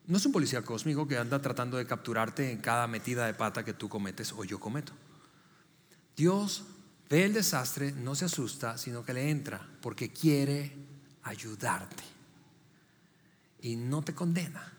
[0.07, 3.65] No es un policía cósmico que anda tratando de capturarte en cada metida de pata
[3.65, 4.93] que tú cometes o yo cometo.
[6.15, 6.65] Dios
[7.09, 10.77] ve el desastre, no se asusta, sino que le entra porque quiere
[11.23, 12.13] ayudarte.
[13.63, 14.73] Y no te condena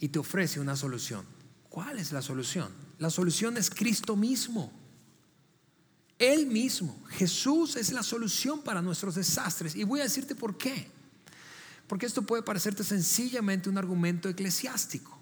[0.00, 1.26] y te ofrece una solución.
[1.68, 2.72] ¿Cuál es la solución?
[2.98, 4.72] La solución es Cristo mismo.
[6.18, 7.00] Él mismo.
[7.10, 9.76] Jesús es la solución para nuestros desastres.
[9.76, 10.90] Y voy a decirte por qué.
[11.86, 15.18] Porque esto puede parecerte sencillamente un argumento eclesiástico.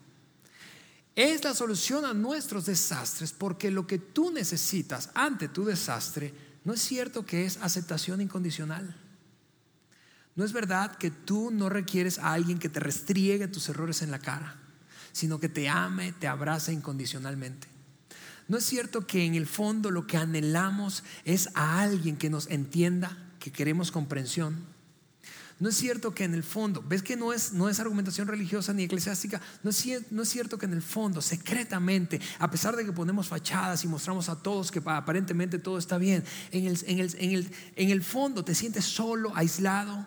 [1.15, 6.75] Es la solución a nuestros desastres porque lo que tú necesitas ante tu desastre no
[6.75, 8.95] es cierto que es aceptación incondicional.
[10.37, 14.11] No es verdad que tú no requieres a alguien que te restriegue tus errores en
[14.11, 14.57] la cara
[15.17, 17.69] sino que te ame, te abraza incondicionalmente.
[18.49, 22.51] ¿No es cierto que en el fondo lo que anhelamos es a alguien que nos
[22.51, 24.67] entienda, que queremos comprensión?
[25.59, 28.75] No es cierto que en el fondo, ves que no es, no es argumentación religiosa
[28.75, 32.85] ni eclesiástica, no es, no es cierto que en el fondo, secretamente, a pesar de
[32.85, 36.99] que ponemos fachadas y mostramos a todos que aparentemente todo está bien, en el, en
[36.99, 40.07] el, en el, en el fondo te sientes solo, aislado,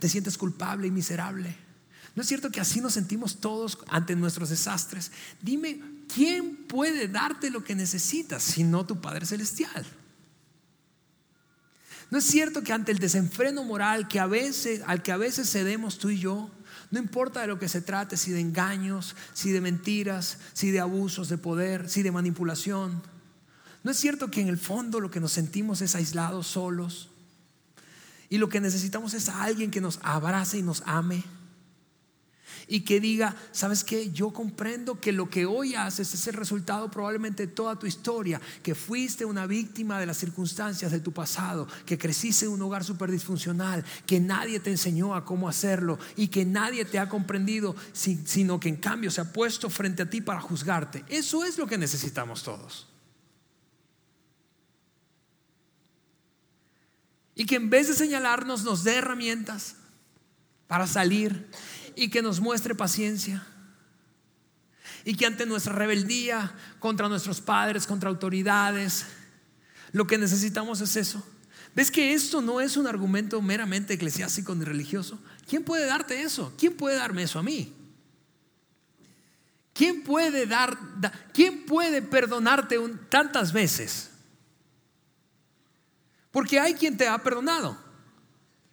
[0.00, 1.56] te sientes culpable y miserable.
[2.16, 5.12] ¿No es cierto que así nos sentimos todos ante nuestros desastres?
[5.40, 5.80] Dime,
[6.12, 9.86] ¿quién puede darte lo que necesitas si no tu Padre Celestial?
[12.10, 15.48] ¿No es cierto que ante el desenfreno moral que a veces, al que a veces
[15.48, 16.50] cedemos tú y yo,
[16.90, 20.80] no importa de lo que se trate, si de engaños, si de mentiras, si de
[20.80, 23.00] abusos de poder, si de manipulación,
[23.84, 27.09] ¿no es cierto que en el fondo lo que nos sentimos es aislados, solos?
[28.30, 31.22] Y lo que necesitamos es a alguien que nos abrace y nos ame
[32.70, 34.12] y que diga, ¿sabes qué?
[34.12, 38.40] Yo comprendo que lo que hoy haces es el resultado probablemente de toda tu historia,
[38.62, 42.84] que fuiste una víctima de las circunstancias de tu pasado, que creciste en un hogar
[42.84, 47.74] súper disfuncional, que nadie te enseñó a cómo hacerlo y que nadie te ha comprendido,
[47.92, 51.04] sino que en cambio se ha puesto frente a ti para juzgarte.
[51.08, 52.89] Eso es lo que necesitamos todos.
[57.40, 59.76] Y que en vez de señalarnos nos dé herramientas
[60.66, 61.48] para salir
[61.96, 63.46] y que nos muestre paciencia.
[65.06, 69.06] Y que ante nuestra rebeldía contra nuestros padres, contra autoridades,
[69.92, 71.26] lo que necesitamos es eso.
[71.74, 75.18] ¿Ves que esto no es un argumento meramente eclesiástico ni religioso?
[75.48, 76.52] ¿Quién puede darte eso?
[76.58, 77.72] ¿Quién puede darme eso a mí?
[79.72, 80.78] ¿Quién puede dar,
[81.32, 82.78] quién puede perdonarte
[83.08, 84.09] tantas veces?
[86.30, 87.76] Porque hay quien te ha perdonado,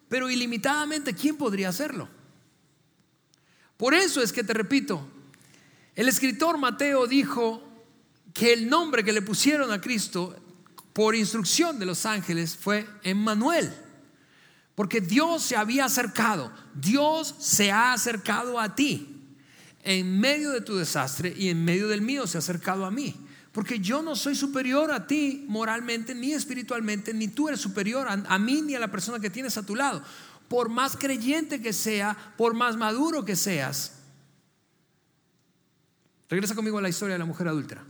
[0.10, 2.08] pero ilimitadamente, ¿quién podría hacerlo?
[3.78, 5.08] Por eso es que te repito,
[5.96, 7.64] el escritor Mateo dijo
[8.34, 10.36] que el nombre que le pusieron a Cristo
[10.94, 13.72] por instrucción de los ángeles fue Emmanuel.
[14.76, 19.14] Porque Dios se había acercado, Dios se ha acercado a ti.
[19.84, 23.16] en medio de tu desastre y en medio del mío se ha acercado a mí.
[23.58, 28.38] Porque yo no soy superior a ti moralmente, ni espiritualmente, ni tú eres superior a,
[28.38, 30.04] mí ni a la persona que tienes a tu lado.
[30.48, 33.94] Por más creyente que sea, por más maduro que seas.
[36.30, 37.84] Regresa conmigo a la historia de la mujer adúltera.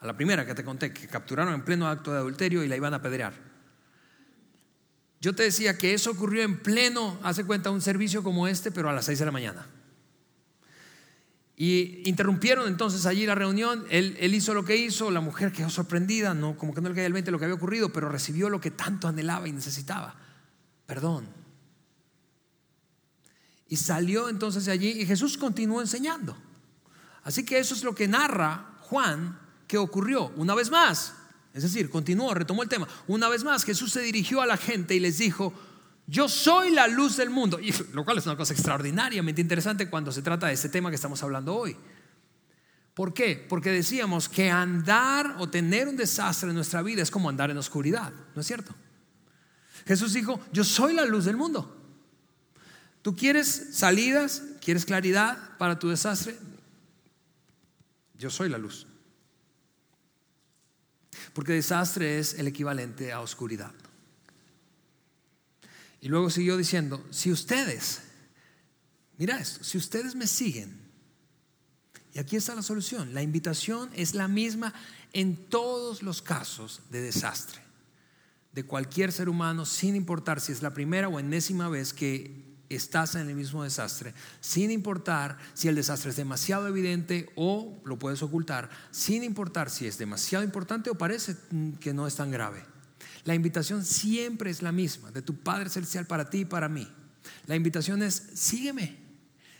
[0.00, 2.76] A la primera que te conté, que capturaron en pleno acto de adulterio y la
[2.76, 3.34] iban a apedrear.
[5.20, 8.90] Yo te decía que eso ocurrió en pleno, hace cuenta, un servicio como este, pero
[8.90, 9.68] a las 6 de la mañana.
[11.64, 16.34] Y interrumpieron entonces allí la reunión, él, hizo lo que hizo, la mujer quedó sorprendida,
[16.34, 18.60] no, como que no le caía el 20 lo que había ocurrido, pero recibió lo
[18.60, 20.12] que tanto anhelaba y necesitaba,
[20.86, 21.28] perdón.
[23.68, 26.36] Y salió entonces de allí y Jesús continuó enseñando.
[27.22, 29.38] Así que eso es lo que narra Juan
[29.68, 31.14] que ocurrió una vez más.
[31.54, 32.88] Es decir, continuó, retomó el tema.
[33.06, 35.52] Una vez más Jesús se dirigió a la gente y les dijo,
[36.06, 37.60] yo soy la luz del mundo.
[37.60, 40.96] Y lo cual es una cosa extraordinariamente interesante cuando se trata de este tema que
[40.96, 41.76] estamos hablando hoy.
[42.94, 43.44] ¿Por qué?
[43.48, 47.56] Porque decíamos que andar o tener un desastre en nuestra vida es como andar en
[47.56, 48.74] oscuridad, ¿no es cierto?
[49.86, 51.78] Jesús dijo, yo soy la luz del mundo.
[53.00, 54.42] ¿Tú quieres salidas?
[54.60, 56.36] ¿Quieres claridad para tu desastre?
[58.18, 58.86] Yo soy la luz.
[61.32, 63.72] Porque desastre es el equivalente a oscuridad.
[66.02, 68.02] Y luego siguió diciendo, si ustedes,
[69.18, 70.82] mira esto, si ustedes me siguen,
[72.12, 74.74] y aquí está la solución, la invitación es la misma
[75.12, 77.60] en todos los casos de desastre,
[78.50, 83.14] de cualquier ser humano, sin importar si es la primera o enésima vez que estás
[83.14, 88.24] en el mismo desastre, sin importar si el desastre es demasiado evidente o lo puedes
[88.24, 91.36] ocultar, sin importar si es demasiado importante o parece
[91.78, 92.71] que no es tan grave.
[93.24, 96.88] La invitación siempre es la misma, de tu Padre Celestial para ti y para mí.
[97.46, 98.96] La invitación es, sígueme.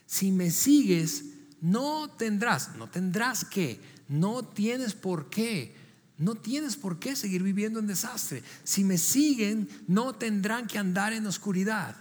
[0.06, 1.24] Si me sigues,
[1.60, 5.74] no tendrás, no tendrás que, no tienes por qué,
[6.18, 8.42] no tienes por qué seguir viviendo en desastre.
[8.64, 11.96] Si me siguen, no tendrán que andar en oscuridad,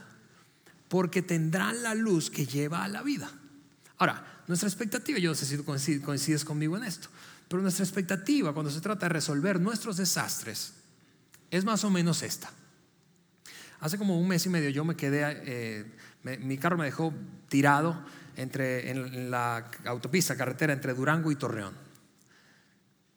[0.89, 3.31] porque tendrán la luz que lleva a la vida.
[3.97, 7.07] Ahora, nuestra expectativa, yo no sé si coincides conmigo en esto,
[7.47, 10.73] pero nuestra expectativa cuando se trata de resolver nuestros desastres,
[11.51, 12.49] es más o menos esta.
[13.81, 15.85] Hace como un mes y medio yo me quedé, eh,
[16.39, 17.13] mi carro me dejó
[17.49, 18.03] tirado
[18.35, 21.73] entre, en la autopista, carretera entre Durango y Torreón.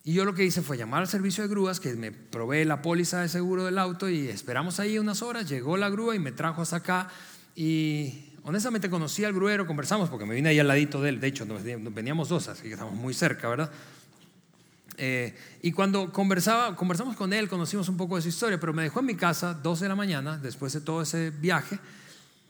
[0.07, 2.83] Y yo lo que hice fue llamar al servicio de grúas que me provee la
[2.83, 6.31] póliza de seguro del auto y esperamos ahí unas horas, llegó la grúa y me
[6.31, 7.09] trajo hasta acá
[7.57, 11.29] y honestamente conocí al gruero, conversamos porque me vine ahí al ladito de él, de
[11.29, 11.47] hecho
[11.91, 13.71] veníamos dos, así que estamos muy cerca, ¿verdad?
[14.97, 18.83] Eh, y cuando conversaba, conversamos con él, conocimos un poco de su historia, pero me
[18.83, 21.79] dejó en mi casa 12 de la mañana, después de todo ese viaje,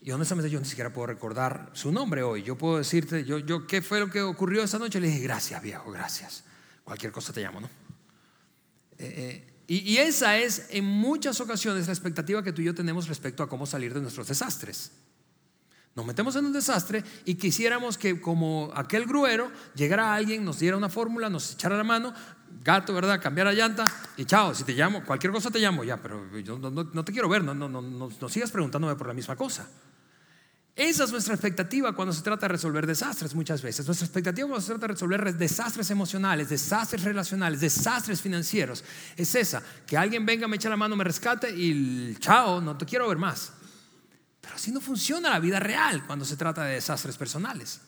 [0.03, 2.43] y honestamente yo ni siquiera puedo recordar su nombre hoy.
[2.43, 5.01] Yo puedo decirte, yo, yo ¿qué fue lo que ocurrió esa noche?
[5.01, 6.45] Le dije, gracias viejo, gracias.
[6.85, 7.67] Cualquier cosa te llamo, ¿no?
[8.99, 12.75] Eh, eh, y, y esa es en muchas ocasiones la expectativa que tú y yo
[12.75, 14.93] tenemos respecto a cómo salir de nuestros desastres.
[15.95, 20.77] Nos metemos en un desastre y quisiéramos que como aquel gruero llegara alguien, nos diera
[20.77, 22.13] una fórmula, nos echara la mano,
[22.63, 23.23] gato, ¿verdad?
[23.23, 26.59] Cambiar la llanta y chao, si te llamo, cualquier cosa te llamo, ya, pero yo
[26.59, 29.69] no, te quiero ver, no, no, no, no sigas preguntándome por la misma cosa.
[30.77, 33.87] Esa es nuestra expectativa cuando se trata de resolver desastres muchas veces.
[33.87, 38.83] Nuestra expectativa cuando se trata de resolver desastres emocionales, desastres relacionales, desastres financieros,
[39.17, 42.85] es esa, que alguien venga, me eche la mano, me rescate y chao, no te
[42.85, 43.53] quiero ver más.
[44.45, 47.81] Pero así no funciona la vida real cuando se trata de desastres personales.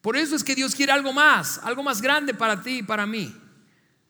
[0.00, 3.06] Por eso es que Dios quiere algo más, algo más grande para ti y para
[3.06, 3.34] mí.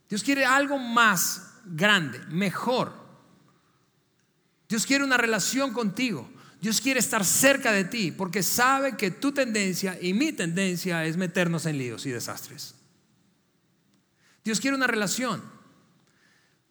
[0.09, 2.93] Dios quiere algo más grande, mejor.
[4.68, 6.30] Dios quiere una relación contigo.
[6.62, 11.18] Dios quiere estar cerca de ti porque sabe que tu tendencia y mi tendencia es
[11.18, 12.74] meternos en líos y desastres.
[14.43, 15.53] Dios quiere una relación.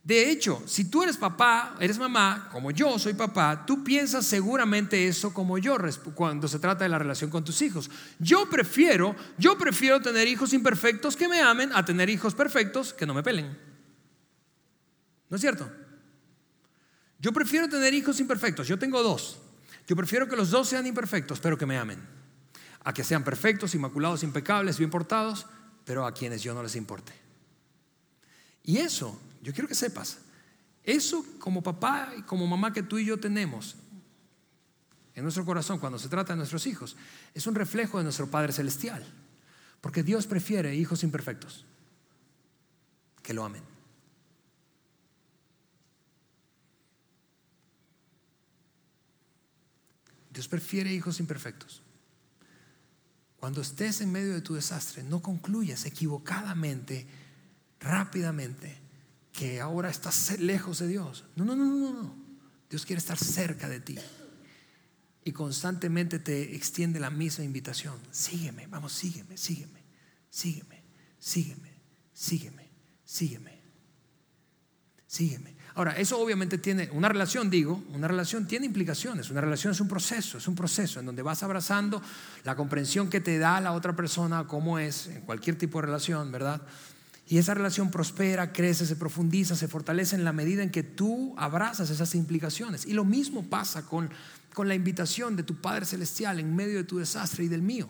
[0.04, 5.08] De hecho, si tú eres papá, eres mamá, como yo soy papá, tú piensas seguramente
[5.08, 5.78] eso como yo
[6.14, 7.90] cuando se trata de la relación con tus hijos.
[8.20, 13.06] Yo prefiero, yo prefiero tener hijos imperfectos que me amen a tener hijos perfectos que
[13.06, 13.58] no me pelen.
[15.30, 15.72] ¿No es cierto?
[17.18, 18.68] Yo prefiero tener hijos imperfectos.
[18.68, 19.40] Yo tengo dos.
[19.88, 22.06] Yo prefiero que los dos sean imperfectos, pero que me amen.
[22.84, 25.46] A que sean perfectos, inmaculados, impecables, bien portados,
[25.86, 27.14] pero a quienes yo no les importe.
[28.64, 30.20] Y eso yo quiero que sepas,
[30.84, 33.76] eso como papá y como mamá que tú y yo tenemos
[35.16, 36.96] en nuestro corazón cuando se trata de nuestros hijos,
[37.34, 39.06] es un reflejo de nuestro Padre Celestial.
[39.80, 41.66] Porque Dios prefiere hijos imperfectos
[43.22, 43.64] que lo amen.
[50.32, 51.82] Dios prefiere hijos imperfectos.
[53.38, 57.06] cuando estés en medio de tu desastre, no concluyas equivocadamente,
[57.82, 58.78] rápidamente,
[59.34, 61.26] que ahora estás lejos de Dios.
[61.36, 62.16] No, no, no, no, no.
[62.70, 63.98] Dios quiere estar cerca de ti.
[65.26, 67.96] Y constantemente te extiende la misma invitación.
[68.12, 69.84] Sígueme, vamos, sígueme, sígueme,
[70.30, 70.84] sígueme,
[71.18, 71.74] sígueme,
[72.14, 72.70] sígueme,
[73.04, 73.62] sígueme,
[75.08, 75.56] sígueme.
[75.76, 79.32] Ahora, eso obviamente tiene una relación, digo, una relación tiene implicaciones.
[79.32, 82.02] Una relación es un proceso, es un proceso en donde vas abrazando
[82.44, 86.32] la comprensión que te da la otra persona, cómo es, en cualquier tipo de relación,
[86.32, 86.62] ¿verdad?
[87.34, 91.34] Y esa relación prospera, crece, se profundiza, se fortalece en la medida en que tú
[91.36, 92.86] abrazas esas implicaciones.
[92.86, 94.12] Y lo mismo pasa con,
[94.54, 97.90] con la invitación de tu Padre Celestial en medio de tu desastre y del mío.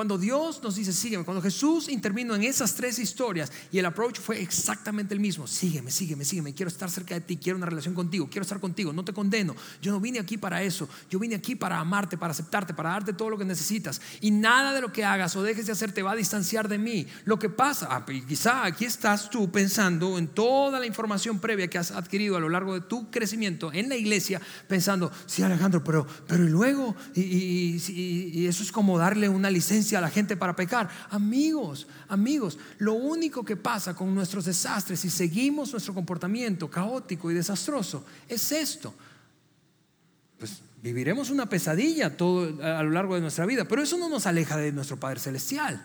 [0.00, 4.18] Cuando Dios nos dice, sígueme, cuando Jesús intervino en esas tres historias y el approach
[4.18, 7.92] fue exactamente el mismo, sígueme, sígueme, sígueme, quiero estar cerca de ti, quiero una relación
[7.92, 11.34] contigo, quiero estar contigo, no te condeno, yo no vine aquí para eso, yo vine
[11.34, 14.90] aquí para amarte, para aceptarte, para darte todo lo que necesitas y nada de lo
[14.90, 17.06] que hagas o dejes de hacer te va a distanciar de mí.
[17.26, 21.76] Lo que pasa, ah, quizá aquí estás tú pensando en toda la información previa que
[21.76, 26.06] has adquirido a lo largo de tu crecimiento en la iglesia, pensando, sí Alejandro, pero,
[26.26, 30.88] pero y luego, y eso es como darle una licencia a la gente para pecar.
[31.10, 37.34] Amigos, amigos, lo único que pasa con nuestros desastres si seguimos nuestro comportamiento caótico y
[37.34, 38.94] desastroso es esto.
[40.38, 44.26] Pues viviremos una pesadilla todo a lo largo de nuestra vida, pero eso no nos
[44.26, 45.84] aleja de nuestro Padre Celestial.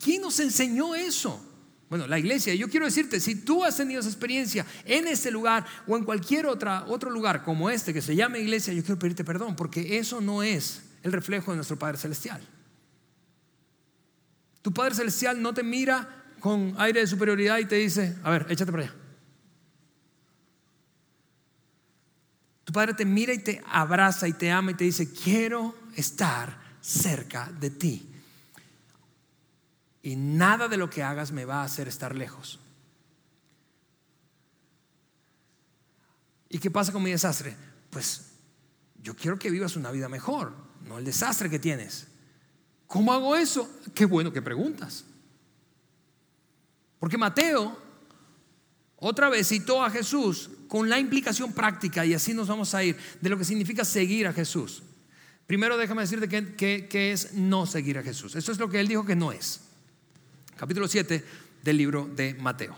[0.00, 1.44] ¿Quién nos enseñó eso?
[1.88, 2.54] Bueno, la iglesia.
[2.54, 6.46] Yo quiero decirte, si tú has tenido esa experiencia en este lugar o en cualquier
[6.46, 10.20] otra, otro lugar como este que se llama iglesia, yo quiero pedirte perdón, porque eso
[10.20, 12.40] no es el reflejo de nuestro Padre Celestial.
[14.62, 18.46] Tu Padre Celestial no te mira con aire de superioridad y te dice, a ver,
[18.48, 18.94] échate para allá.
[22.64, 26.58] Tu Padre te mira y te abraza y te ama y te dice, quiero estar
[26.80, 28.12] cerca de ti.
[30.02, 32.60] Y nada de lo que hagas me va a hacer estar lejos.
[36.50, 37.56] ¿Y qué pasa con mi desastre?
[37.90, 38.32] Pues
[39.02, 42.06] yo quiero que vivas una vida mejor no el desastre que tienes.
[42.86, 43.70] ¿Cómo hago eso?
[43.94, 45.04] Qué bueno que preguntas.
[46.98, 47.88] Porque Mateo
[49.00, 52.96] otra vez citó a Jesús con la implicación práctica, y así nos vamos a ir,
[53.20, 54.82] de lo que significa seguir a Jesús.
[55.46, 58.34] Primero déjame decirte que, es no seguir a Jesús.
[58.34, 59.60] Eso es lo que él dijo que no es.
[60.56, 61.24] Capítulo 7
[61.62, 62.76] del libro de Mateo.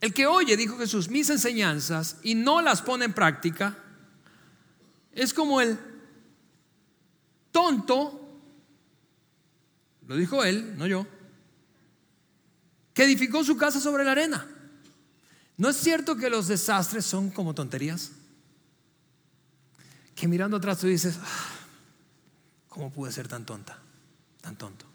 [0.00, 3.78] El que oye, dijo Jesús, mis enseñanzas y no las pone en práctica,
[5.12, 5.78] es como el
[7.50, 8.28] tonto,
[10.06, 11.06] lo dijo él, no yo,
[12.94, 14.46] que edificó su casa sobre la arena.
[15.56, 18.12] ¿No es cierto que los desastres son como tonterías?
[20.14, 21.48] Que mirando atrás tú dices, ah,
[22.68, 23.78] ¿cómo pude ser tan tonta,
[24.40, 24.86] tan tonto?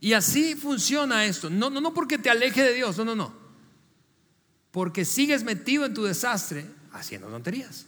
[0.00, 1.48] Y así funciona esto.
[1.48, 3.32] No, no, no porque te aleje de Dios, no, no, no.
[4.72, 7.86] Porque sigues metido en tu desastre haciendo tonterías.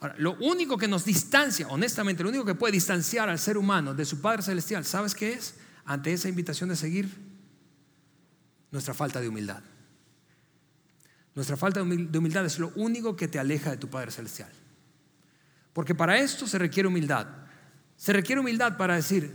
[0.00, 3.94] Ahora, lo único que nos distancia, honestamente, lo único que puede distanciar al ser humano
[3.94, 5.54] de su Padre Celestial, ¿sabes qué es?
[5.84, 7.10] Ante esa invitación de seguir,
[8.70, 9.62] nuestra falta de humildad.
[11.34, 14.50] Nuestra falta de humildad es lo único que te aleja de tu Padre Celestial.
[15.72, 17.26] Porque para esto se requiere humildad.
[17.96, 19.32] Se requiere humildad para decir,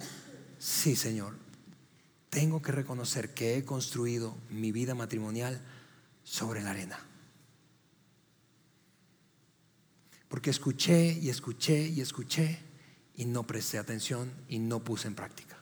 [0.59, 1.35] sí Señor,
[2.29, 5.61] tengo que reconocer que he construido mi vida matrimonial
[6.23, 6.99] sobre la arena.
[10.33, 12.57] Porque escuché y escuché y escuché
[13.17, 15.59] y no presté atención y no puse en práctica.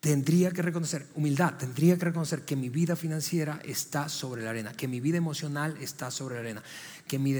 [0.00, 4.72] Tendría que reconocer, humildad, tendría que reconocer que mi vida financiera está sobre la arena,
[4.72, 6.64] que mi vida emocional está sobre la arena,
[7.06, 7.32] que mi,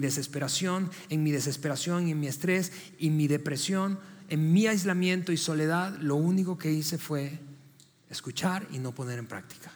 [0.00, 5.36] desesperación, en mi desesperación y en mi estrés y mi depresión, en mi aislamiento y
[5.36, 7.38] soledad, lo único que hice fue
[8.08, 9.70] escuchar y no poner en práctica.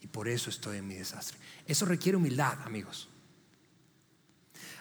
[0.00, 1.38] Y por eso estoy en mi desastre.
[1.64, 3.13] Eso requiere humildad, amigos.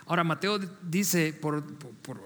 [0.05, 1.39] Ahora, Mateo dice,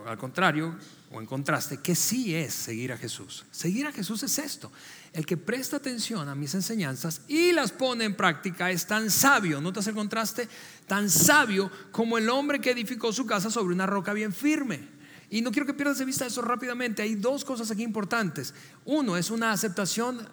[0.05, 0.75] al contrario,
[1.11, 3.45] o en contraste, que sí es seguir a Jesús.
[3.51, 4.71] Seguir a Jesús es esto.
[5.13, 9.61] El que presta atención a mis enseñanzas y las pone en práctica es tan sabio,
[9.61, 10.49] ¿notas el contraste?
[10.85, 14.97] Tan sabio como el hombre que edificó su casa sobre una roca bien firme.
[15.29, 17.01] Y no quiero que pierdas de vista eso rápidamente.
[17.01, 18.53] Hay dos cosas aquí importantes.
[18.85, 20.27] Uno es una aceptación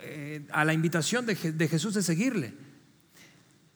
[0.00, 2.54] eh, a la invitación de, de Jesús de seguirle.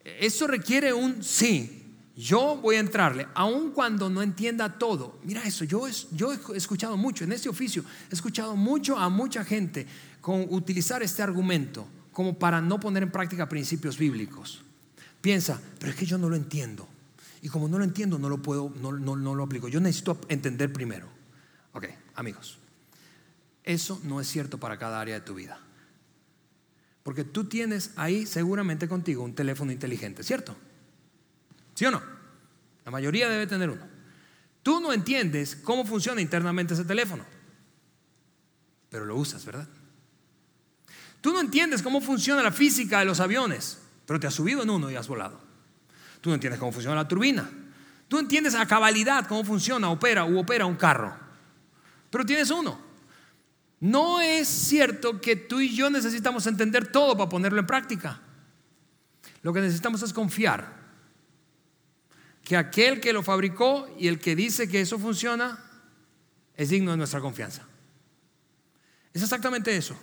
[0.04, 1.83] Eso requiere un sí,
[2.16, 5.18] yo voy a entrarle, aun cuando no entienda todo.
[5.24, 9.86] Mira eso, yo, he escuchado mucho en este oficio, he escuchado mucho a mucha gente
[10.20, 14.62] con utilizar este argumento como para no poner en práctica principios bíblicos.
[15.20, 16.86] piensa, pero es que yo no lo entiendo.
[17.42, 19.68] Y como no lo entiendo, no lo puedo, no, no, no lo aplico.
[19.68, 21.08] Yo necesito entender primero.
[21.72, 22.58] Ok, amigos,
[23.64, 25.58] eso no es cierto para cada área de tu vida.
[27.02, 30.56] Porque tú tienes ahí seguramente contigo un teléfono inteligente, ¿cierto?
[31.74, 32.02] ¿Sí o no?
[32.84, 33.86] La mayoría debe tener uno.
[34.62, 37.24] Tú no entiendes cómo funciona internamente ese teléfono,
[38.88, 39.68] pero lo usas, ¿verdad?
[41.20, 44.70] Tú no entiendes cómo funciona la física de los aviones, pero te has subido en
[44.70, 45.40] uno y has volado.
[46.20, 47.48] Tú no entiendes cómo funciona la turbina.
[48.08, 51.14] Tú entiendes a cabalidad cómo funciona, opera u opera un carro,
[52.10, 52.78] pero tienes uno.
[53.80, 58.20] No es cierto que tú y yo necesitamos entender todo para ponerlo en práctica.
[59.42, 60.83] Lo que necesitamos es confiar
[62.44, 65.58] que aquel que lo fabricó y el que dice que eso funciona
[66.54, 67.62] es digno de nuestra confianza.
[69.12, 69.96] Es exactamente eso.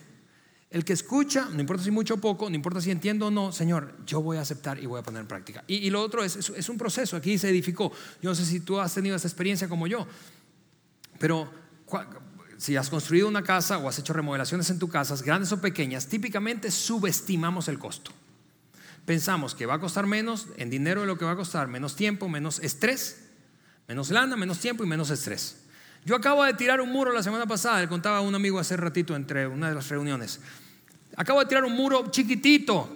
[0.71, 3.51] El que escucha, no importa si mucho o poco, no importa si entiendo o no,
[3.51, 5.63] Señor, yo voy a aceptar y voy a poner en práctica.
[5.67, 7.91] Y, lo otro es, es, un proceso, aquí se edificó.
[8.21, 10.07] Yo no sé si tú has tenido esa experiencia como yo,
[11.19, 11.51] pero
[12.57, 16.07] si has construido una casa o has hecho remodelaciones en tu casa, grandes o pequeñas,
[16.07, 18.11] típicamente subestimamos el costo
[19.11, 21.97] pensamos que va a costar menos en dinero de lo que va a costar, menos
[21.97, 23.27] tiempo, menos estrés,
[23.85, 25.65] menos lana, menos tiempo y menos estrés.
[26.05, 28.77] Yo acabo de tirar un muro la semana pasada, le contaba a un amigo hace
[28.77, 30.39] ratito entre una de las reuniones.
[31.17, 32.87] Acabo de tirar un muro chiquitito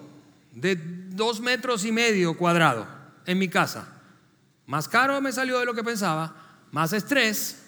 [0.53, 0.77] de
[1.09, 2.87] dos metros y medio cuadrado
[3.25, 3.85] en mi casa.
[4.67, 6.33] Más caro me salió de lo que pensaba,
[6.71, 7.61] más estrés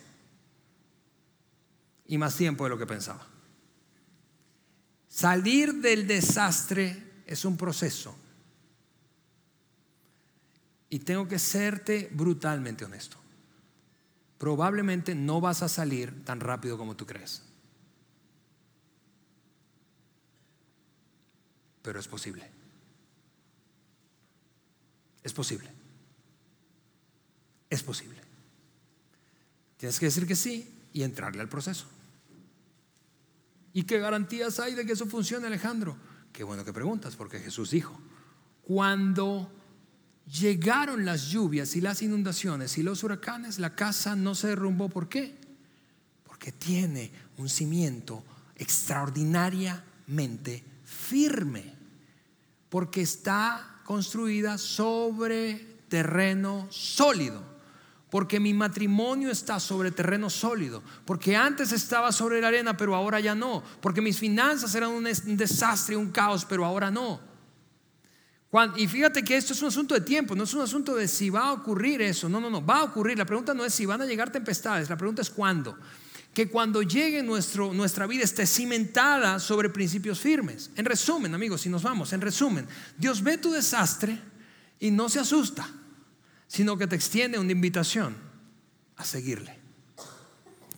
[2.06, 3.28] y más tiempo de lo que pensaba.
[5.10, 8.18] Salir del desastre es un proceso.
[10.90, 13.18] Y tengo que serte brutalmente honesto.
[14.38, 17.42] Probablemente no vas a salir tan rápido como tú crees.
[21.82, 22.50] Pero es posible.
[25.24, 25.70] Es posible.
[27.70, 28.22] Es posible.
[29.78, 31.86] Tienes que decir que sí y entrarle al proceso.
[33.74, 35.98] ¿Y qué garantías hay de que eso funcione, Alejandro?
[36.34, 38.00] Qué bueno que preguntas, porque Jesús dijo,
[38.64, 39.52] cuando
[40.28, 44.88] llegaron las lluvias y las inundaciones y los huracanes, la casa no se derrumbó.
[44.90, 45.36] ¿Por qué?
[46.26, 48.24] Porque tiene un cimiento
[48.56, 51.74] extraordinariamente firme,
[52.70, 57.56] porque está construida sobre terreno sólido
[58.10, 63.20] porque mi matrimonio está sobre terreno sólido, porque antes estaba sobre la arena, pero ahora
[63.20, 65.04] ya no, porque mis finanzas eran un
[65.38, 67.27] desastre, un caos, pero ahora no
[68.78, 71.30] y fíjate que esto es un asunto de tiempo, no es un asunto de si
[71.30, 73.18] va a ocurrir eso, no, no, no, va a ocurrir.
[73.18, 75.78] La pregunta no es si van a llegar tempestades, la pregunta es cuándo.
[76.34, 80.70] Que cuando llegue nuestro, nuestra vida esté cimentada sobre principios firmes.
[80.76, 82.68] En resumen, amigos, si nos vamos, en resumen,
[82.98, 84.18] Dios ve tu desastre
[84.80, 85.68] y no se asusta,
[86.48, 88.16] sino que te extiende una invitación
[88.96, 89.58] a seguirle.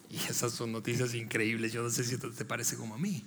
[0.09, 3.23] Y esas son noticias increíbles, yo no sé si te parece como a mí.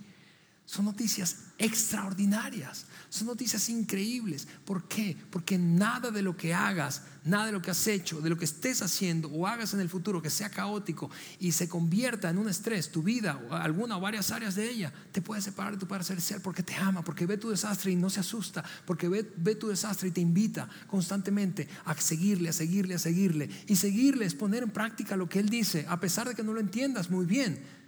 [0.64, 2.86] Son noticias extraordinarias.
[3.08, 4.48] Son noticias increíbles.
[4.64, 5.16] ¿Por qué?
[5.30, 8.44] Porque nada de lo que hagas, nada de lo que has hecho, de lo que
[8.44, 12.48] estés haciendo o hagas en el futuro que sea caótico y se convierta en un
[12.48, 15.86] estrés, tu vida, o alguna o varias áreas de ella, te puede separar de tu
[15.86, 19.30] Padre Celestial porque te ama, porque ve tu desastre y no se asusta, porque ve,
[19.36, 23.50] ve tu desastre y te invita constantemente a seguirle, a seguirle, a seguirle.
[23.66, 26.54] Y seguirle es poner en práctica lo que Él dice, a pesar de que no
[26.54, 27.81] lo entiendas muy bien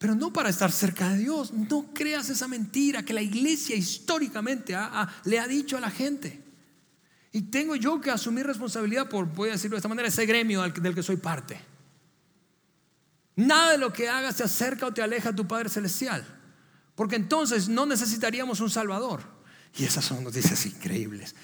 [0.00, 1.52] pero no para estar cerca de Dios.
[1.52, 4.74] No creas esa mentira que la iglesia históricamente
[5.24, 6.42] le ha dicho a la gente.
[7.32, 10.62] Y tengo yo que asumir responsabilidad por, voy a decirlo de esta manera, ese gremio
[10.62, 11.60] del que soy parte.
[13.36, 16.24] Nada de lo que hagas te acerca o te aleja a tu Padre Celestial.
[16.94, 19.20] Porque entonces no necesitaríamos un Salvador.
[19.76, 21.34] Y esas son noticias increíbles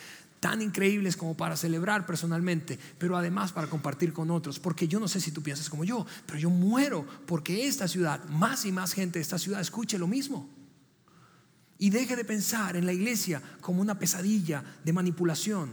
[0.41, 5.09] tan increíbles como para celebrar personalmente, pero además para compartir con otros, porque yo no
[5.09, 8.93] sé si tú piensas como yo, pero yo muero porque esta ciudad, más y más
[8.93, 10.49] gente de esta ciudad escuche lo mismo.
[11.79, 15.71] Y deje de pensar en la iglesia como una pesadilla de manipulación.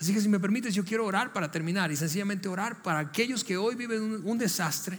[0.00, 3.44] Así que si me permites, yo quiero orar para terminar y sencillamente orar para aquellos
[3.44, 4.98] que hoy viven un, un desastre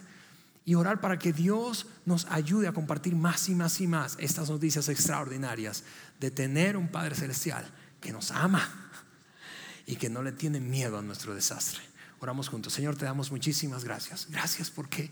[0.64, 4.50] y orar para que Dios nos ayude a compartir más y más y más estas
[4.50, 5.84] noticias extraordinarias
[6.22, 7.68] de tener un Padre Celestial
[8.00, 8.94] que nos ama
[9.88, 11.82] y que no le tiene miedo a nuestro desastre.
[12.20, 12.74] Oramos juntos.
[12.74, 14.28] Señor, te damos muchísimas gracias.
[14.30, 15.10] Gracias porque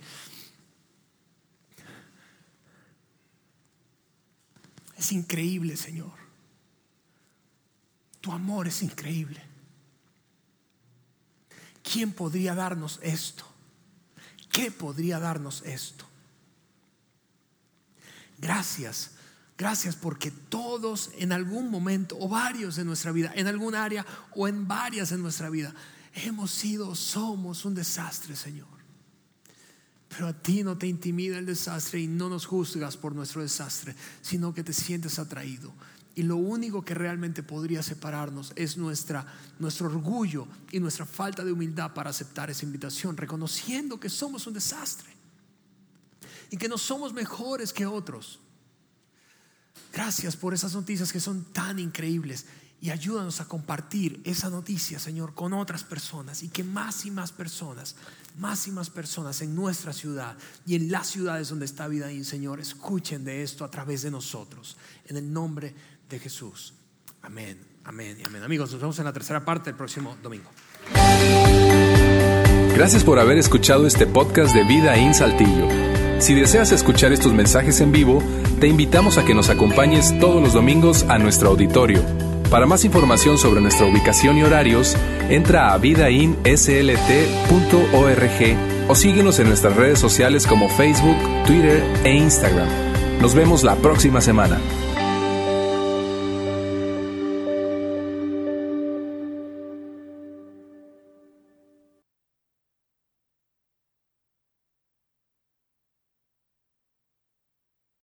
[4.95, 6.13] es increíble, Señor.
[8.21, 9.41] Tu amor es increíble.
[11.81, 13.51] ¿Quién podría darnos esto?
[14.51, 16.05] ¿Qué podría darnos esto?
[18.37, 19.15] Gracias
[19.59, 24.47] Gracias porque todos en algún momento o varios en nuestra vida, en algún área o
[24.47, 25.75] en varias en nuestra vida,
[26.13, 28.69] hemos sido, somos un desastre, Señor.
[30.07, 33.93] Pero a ti no te intimida el desastre y no nos juzgas por nuestro desastre,
[34.21, 35.73] sino que te sientes atraído.
[36.15, 39.25] Y lo único que realmente podría separarnos es nuestra,
[39.59, 44.53] nuestro orgullo y nuestra falta de humildad para aceptar esa invitación, reconociendo que somos un
[44.53, 45.09] desastre
[46.49, 48.39] y que no somos mejores que otros.
[49.93, 52.45] Gracias por esas noticias que son tan increíbles
[52.81, 57.31] y ayúdanos a compartir esa noticia, Señor, con otras personas y que más y más
[57.31, 57.95] personas,
[58.37, 62.23] más y más personas en nuestra ciudad y en las ciudades donde está vida ahí,
[62.23, 64.77] Señor, escuchen de esto a través de nosotros.
[65.07, 65.73] En el nombre
[66.09, 66.73] de Jesús.
[67.21, 68.43] Amén, amén y amén.
[68.43, 70.49] Amigos, nos vemos en la tercera parte el próximo domingo.
[72.75, 75.98] Gracias por haber escuchado este podcast de Vida en Saltillo.
[76.19, 78.21] Si deseas escuchar estos mensajes en vivo,
[78.59, 82.03] te invitamos a que nos acompañes todos los domingos a nuestro auditorio.
[82.51, 84.97] Para más información sobre nuestra ubicación y horarios,
[85.29, 86.49] entra a vidainslt.org
[88.89, 92.67] o síguenos en nuestras redes sociales como Facebook, Twitter e Instagram.
[93.21, 94.59] Nos vemos la próxima semana.